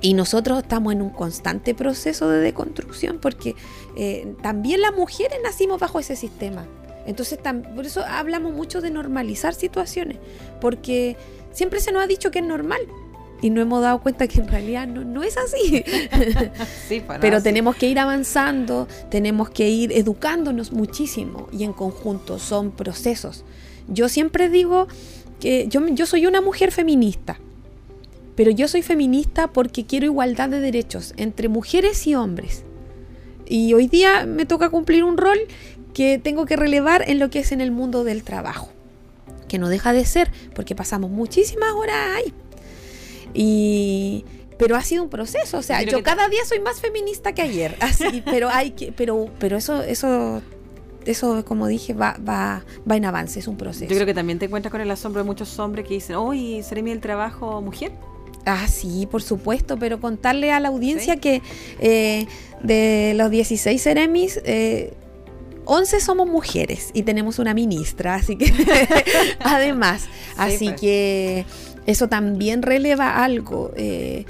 Y 0.00 0.14
nosotros 0.14 0.60
estamos 0.64 0.92
en 0.92 1.02
un 1.02 1.10
constante 1.10 1.72
proceso 1.72 2.28
de 2.28 2.40
deconstrucción 2.40 3.20
porque 3.20 3.54
eh, 3.96 4.34
también 4.42 4.80
las 4.80 4.92
mujeres 4.92 5.38
nacimos 5.44 5.78
bajo 5.78 6.00
ese 6.00 6.16
sistema. 6.16 6.66
Entonces, 7.06 7.38
por 7.76 7.86
eso 7.86 8.02
hablamos 8.04 8.52
mucho 8.54 8.80
de 8.80 8.90
normalizar 8.90 9.54
situaciones, 9.54 10.18
porque 10.60 11.16
siempre 11.52 11.78
se 11.78 11.92
nos 11.92 12.02
ha 12.02 12.08
dicho 12.08 12.32
que 12.32 12.40
es 12.40 12.44
normal, 12.44 12.80
y 13.42 13.50
no 13.50 13.60
hemos 13.60 13.82
dado 13.82 14.00
cuenta 14.00 14.28
que 14.28 14.40
en 14.40 14.48
realidad 14.48 14.86
no, 14.86 15.22
es 15.22 15.36
así. 15.36 15.84
Pero 17.20 17.42
tenemos 17.42 17.76
que 17.76 17.88
ir 17.88 17.98
avanzando, 17.98 18.88
tenemos 19.10 19.50
que 19.50 19.68
ir 19.68 19.92
educándonos 19.92 20.72
muchísimo 20.72 21.48
y 21.52 21.64
en 21.64 21.72
conjunto 21.72 22.38
son 22.38 22.70
procesos. 22.70 23.44
Yo 23.88 24.08
siempre 24.08 24.48
digo 24.48 24.86
que 25.40 25.66
yo, 25.68 25.86
yo 25.88 26.06
soy 26.06 26.26
una 26.26 26.40
mujer 26.40 26.70
feminista, 26.70 27.40
pero 28.36 28.52
yo 28.52 28.68
soy 28.68 28.80
feminista 28.82 29.48
porque 29.48 29.84
quiero 29.84 30.06
igualdad 30.06 30.48
de 30.48 30.60
derechos 30.60 31.12
entre 31.16 31.48
mujeres 31.48 32.06
y 32.06 32.14
hombres. 32.14 32.62
Y 33.44 33.74
hoy 33.74 33.88
día 33.88 34.24
me 34.24 34.46
toca 34.46 34.70
cumplir 34.70 35.02
un 35.02 35.18
rol 35.18 35.38
que 35.94 36.18
tengo 36.18 36.46
que 36.46 36.54
relevar 36.54 37.04
en 37.08 37.18
lo 37.18 37.28
que 37.28 37.40
es 37.40 37.50
en 37.50 37.60
el 37.60 37.72
mundo 37.72 38.04
del 38.04 38.22
trabajo, 38.22 38.70
que 39.48 39.58
no 39.58 39.68
deja 39.68 39.92
de 39.92 40.04
ser, 40.04 40.30
porque 40.54 40.76
pasamos 40.76 41.10
muchísimas 41.10 41.72
horas 41.72 41.96
ahí. 42.16 42.32
Y 43.34 44.24
pero 44.58 44.76
ha 44.76 44.82
sido 44.82 45.02
un 45.02 45.08
proceso, 45.08 45.58
o 45.58 45.62
sea, 45.62 45.82
yo 45.82 46.02
cada 46.02 46.28
día 46.28 46.44
soy 46.44 46.60
más 46.60 46.80
feminista 46.80 47.32
que 47.32 47.42
ayer, 47.42 47.76
así, 47.80 48.22
pero 48.24 48.48
hay 48.48 48.70
que 48.72 48.92
pero 48.92 49.28
pero 49.38 49.56
eso 49.56 49.82
eso 49.82 50.42
eso, 51.04 51.44
como 51.44 51.66
dije, 51.66 51.94
va, 51.94 52.16
va, 52.26 52.64
va 52.88 52.96
en 52.96 53.04
avance, 53.04 53.40
es 53.40 53.48
un 53.48 53.56
proceso. 53.56 53.90
Yo 53.90 53.96
creo 53.96 54.06
que 54.06 54.14
también 54.14 54.38
te 54.38 54.46
encuentras 54.46 54.70
con 54.70 54.80
el 54.80 54.90
asombro 54.90 55.22
de 55.22 55.26
muchos 55.26 55.58
hombres 55.58 55.86
que 55.86 55.94
dicen, 55.94 56.16
hoy 56.16 56.62
seré 56.62 56.82
mi 56.82 56.92
el 56.92 57.00
trabajo 57.00 57.60
mujer? 57.60 57.92
Ah, 58.44 58.66
sí, 58.66 59.06
por 59.10 59.22
supuesto, 59.22 59.78
pero 59.78 60.00
contarle 60.00 60.52
a 60.52 60.60
la 60.60 60.68
audiencia 60.68 61.16
que 61.16 61.42
eh, 61.80 62.26
de 62.62 63.14
los 63.16 63.30
16 63.30 63.80
Ceremis, 63.80 64.40
eh, 64.44 64.94
11 65.64 66.00
somos 66.00 66.28
mujeres 66.28 66.90
y 66.92 67.02
tenemos 67.02 67.38
una 67.38 67.54
ministra, 67.54 68.16
así 68.16 68.36
que 68.36 68.52
además, 69.40 70.08
así 70.36 70.70
pues. 70.70 70.80
que 70.80 71.44
eso 71.86 72.08
también 72.08 72.62
releva 72.62 73.24
algo. 73.24 73.72
Eh, 73.76 74.24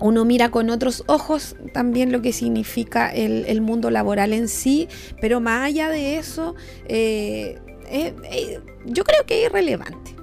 uno 0.00 0.24
mira 0.24 0.50
con 0.50 0.70
otros 0.70 1.02
ojos 1.06 1.56
también 1.72 2.12
lo 2.12 2.22
que 2.22 2.32
significa 2.32 3.08
el, 3.08 3.60
mundo 3.60 3.90
laboral 3.90 4.32
en 4.32 4.48
sí, 4.48 4.88
pero 5.20 5.40
más 5.40 5.64
allá 5.66 5.88
de 5.88 6.18
eso, 6.18 6.54
eh, 6.86 7.58
yo 8.86 9.04
creo 9.04 9.26
que 9.26 9.40
es 9.40 9.50
irrelevante. 9.50 10.14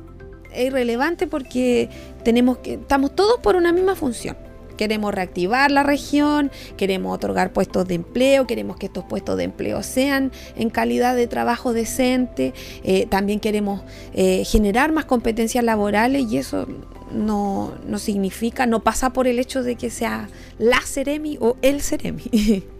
Es 0.54 0.68
irrelevante 0.68 1.28
porque 1.28 1.90
tenemos 2.24 2.60
que, 2.60 2.76
estamos 2.76 3.14
todos 3.16 3.40
por 3.42 3.58
una 3.58 3.74
misma 3.74 3.96
función. 3.96 4.38
Queremos 4.78 5.14
reactivar 5.14 5.72
la 5.72 5.84
región, 5.84 6.52
queremos 6.78 7.16
otorgar 7.16 7.54
puestos 7.54 7.88
de 7.88 7.96
empleo, 7.96 8.48
queremos 8.48 8.78
que 8.78 8.88
estos 8.88 9.04
puestos 9.06 9.38
de 9.38 9.46
empleo 9.46 9.84
sean 9.84 10.32
en 10.56 10.70
calidad 10.70 11.16
de 11.16 11.28
trabajo 11.28 11.74
decente, 11.74 12.54
eh, 12.84 13.06
también 13.08 13.40
queremos 13.40 13.82
eh, 14.14 14.44
generar 14.46 14.92
más 14.92 15.06
competencias 15.06 15.64
laborales 15.64 16.26
y 16.32 16.38
eso 16.38 16.68
no, 17.12 17.74
no, 17.88 18.00
significa, 18.00 18.66
no 18.66 18.82
pasa 18.82 19.12
por 19.12 19.28
el 19.28 19.40
hecho 19.40 19.64
de 19.64 19.76
que 19.76 19.90
sea 19.90 20.30
la 20.58 20.82
Ceremi 20.82 21.38
o 21.40 21.58
el 21.62 21.82
Ceremi. 21.82 22.64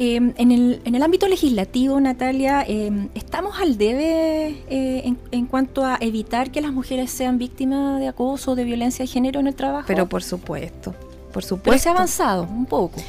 Em, 0.00 0.32
en, 0.36 0.52
el, 0.52 0.80
en, 0.84 0.94
el, 0.94 1.02
ámbito 1.02 1.26
legislativo, 1.26 2.00
Natalia, 2.00 2.62
em, 2.62 3.08
¿estamos 3.16 3.58
al 3.60 3.78
debe 3.78 4.50
eh, 4.70 5.02
en, 5.04 5.18
en, 5.32 5.46
cuanto 5.46 5.84
a 5.84 5.98
evitar 6.00 6.52
que 6.52 6.60
las 6.60 6.72
mujeres 6.72 7.10
sean 7.10 7.36
víctimas 7.36 7.98
de 7.98 8.06
acoso 8.06 8.52
o 8.52 8.54
de 8.54 8.62
violencia 8.62 9.02
de 9.02 9.08
género 9.08 9.40
en 9.40 9.48
el 9.48 9.56
trabajo? 9.56 9.86
Pero 9.88 10.08
por 10.08 10.22
supuesto, 10.22 10.94
por 11.38 11.44
supuesto. 11.44 11.70
Pero 11.70 11.78
se 11.78 11.88
ha 11.88 11.92
avanzado 11.92 12.42
un 12.42 12.66
poco. 12.66 13.00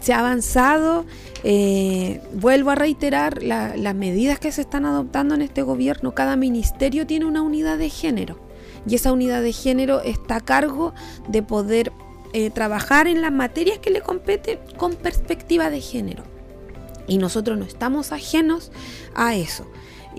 Se 0.00 0.12
ha 0.12 0.18
avanzado, 0.18 1.04
eh, 1.44 2.20
vuelvo 2.32 2.70
a 2.70 2.74
reiterar 2.74 3.44
las 3.44 3.94
medidas 3.94 4.40
que 4.40 4.50
se 4.50 4.62
están 4.62 4.86
adoptando 4.86 5.36
en 5.36 5.42
este 5.42 5.62
gobierno. 5.62 6.12
Cada 6.12 6.34
ministerio 6.34 7.06
tiene 7.06 7.26
una 7.26 7.42
unidad 7.42 7.78
de 7.78 7.88
género 7.88 8.40
y 8.88 8.96
esa 8.96 9.12
unidad 9.12 9.40
de 9.40 9.52
género 9.52 10.00
está 10.00 10.36
a 10.36 10.40
cargo 10.40 10.94
de 11.28 11.44
poder 11.44 11.92
eh, 12.32 12.50
trabajar 12.50 13.06
en 13.06 13.22
las 13.22 13.30
materias 13.30 13.78
que 13.78 13.90
le 13.90 14.00
competen 14.00 14.58
con 14.76 14.96
perspectiva 14.96 15.70
de 15.70 15.80
género. 15.80 16.24
Y 17.06 17.18
nosotros 17.18 17.56
no 17.56 17.66
estamos 17.66 18.10
ajenos 18.10 18.72
a 19.14 19.36
eso. 19.36 19.64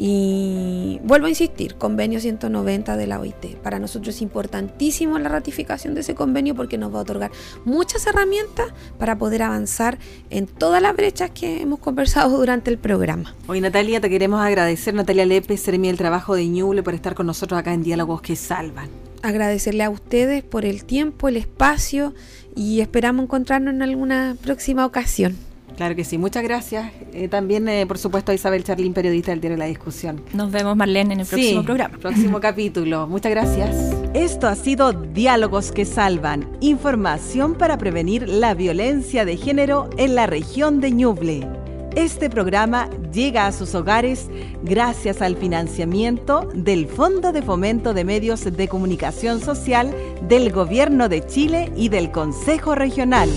Y 0.03 0.99
vuelvo 1.03 1.27
a 1.27 1.29
insistir, 1.29 1.75
convenio 1.75 2.19
190 2.19 2.97
de 2.97 3.05
la 3.05 3.19
OIT. 3.19 3.57
Para 3.61 3.77
nosotros 3.77 4.15
es 4.15 4.23
importantísimo 4.23 5.19
la 5.19 5.29
ratificación 5.29 5.93
de 5.93 6.01
ese 6.01 6.15
convenio 6.15 6.55
porque 6.55 6.79
nos 6.79 6.91
va 6.91 6.97
a 6.97 7.01
otorgar 7.03 7.29
muchas 7.65 8.07
herramientas 8.07 8.73
para 8.97 9.19
poder 9.19 9.43
avanzar 9.43 9.99
en 10.31 10.47
todas 10.47 10.81
las 10.81 10.95
brechas 10.95 11.29
que 11.29 11.61
hemos 11.61 11.77
conversado 11.77 12.35
durante 12.35 12.71
el 12.71 12.79
programa. 12.79 13.35
Hoy 13.45 13.61
Natalia, 13.61 14.01
te 14.01 14.09
queremos 14.09 14.41
agradecer, 14.41 14.95
Natalia 14.95 15.27
Lepe, 15.27 15.55
Seremi 15.55 15.89
el 15.89 15.97
trabajo 15.97 16.33
de 16.33 16.47
Ñuble, 16.47 16.81
por 16.81 16.95
estar 16.95 17.13
con 17.13 17.27
nosotros 17.27 17.59
acá 17.59 17.71
en 17.71 17.83
Diálogos 17.83 18.23
que 18.23 18.35
Salvan. 18.35 18.89
Agradecerle 19.21 19.83
a 19.83 19.91
ustedes 19.91 20.43
por 20.43 20.65
el 20.65 20.83
tiempo, 20.83 21.27
el 21.27 21.37
espacio 21.37 22.15
y 22.55 22.81
esperamos 22.81 23.25
encontrarnos 23.25 23.75
en 23.75 23.83
alguna 23.83 24.35
próxima 24.41 24.83
ocasión. 24.83 25.37
Claro 25.77 25.95
que 25.95 26.03
sí, 26.03 26.17
muchas 26.17 26.43
gracias. 26.43 26.91
Eh, 27.13 27.27
también, 27.27 27.67
eh, 27.67 27.85
por 27.87 27.97
supuesto, 27.97 28.31
a 28.31 28.35
Isabel 28.35 28.63
Charlín, 28.63 28.93
periodista 28.93 29.31
del 29.31 29.41
diario 29.41 29.57
La 29.57 29.65
Discusión. 29.65 30.21
Nos 30.33 30.51
vemos, 30.51 30.75
Marlene, 30.75 31.13
en 31.13 31.19
el 31.21 31.25
próximo 31.25 31.63
programa. 31.63 31.97
Próximo 31.97 32.39
capítulo. 32.41 33.07
Muchas 33.07 33.31
gracias. 33.31 33.93
Esto 34.13 34.47
ha 34.47 34.55
sido 34.55 34.93
Diálogos 34.93 35.71
que 35.71 35.85
Salvan, 35.85 36.47
información 36.61 37.55
para 37.55 37.77
prevenir 37.77 38.27
la 38.27 38.53
violencia 38.53 39.25
de 39.25 39.37
género 39.37 39.89
en 39.97 40.15
la 40.15 40.27
región 40.27 40.81
de 40.81 40.91
Ñuble. 40.91 41.47
Este 41.95 42.29
programa 42.29 42.89
llega 43.11 43.47
a 43.47 43.51
sus 43.51 43.75
hogares 43.75 44.29
gracias 44.63 45.21
al 45.21 45.35
financiamiento 45.35 46.47
del 46.53 46.87
Fondo 46.87 47.33
de 47.33 47.41
Fomento 47.41 47.93
de 47.93 48.05
Medios 48.05 48.45
de 48.45 48.67
Comunicación 48.69 49.41
Social 49.41 49.93
del 50.29 50.53
Gobierno 50.53 51.09
de 51.09 51.25
Chile 51.25 51.69
y 51.75 51.89
del 51.89 52.11
Consejo 52.11 52.75
Regional. 52.75 53.29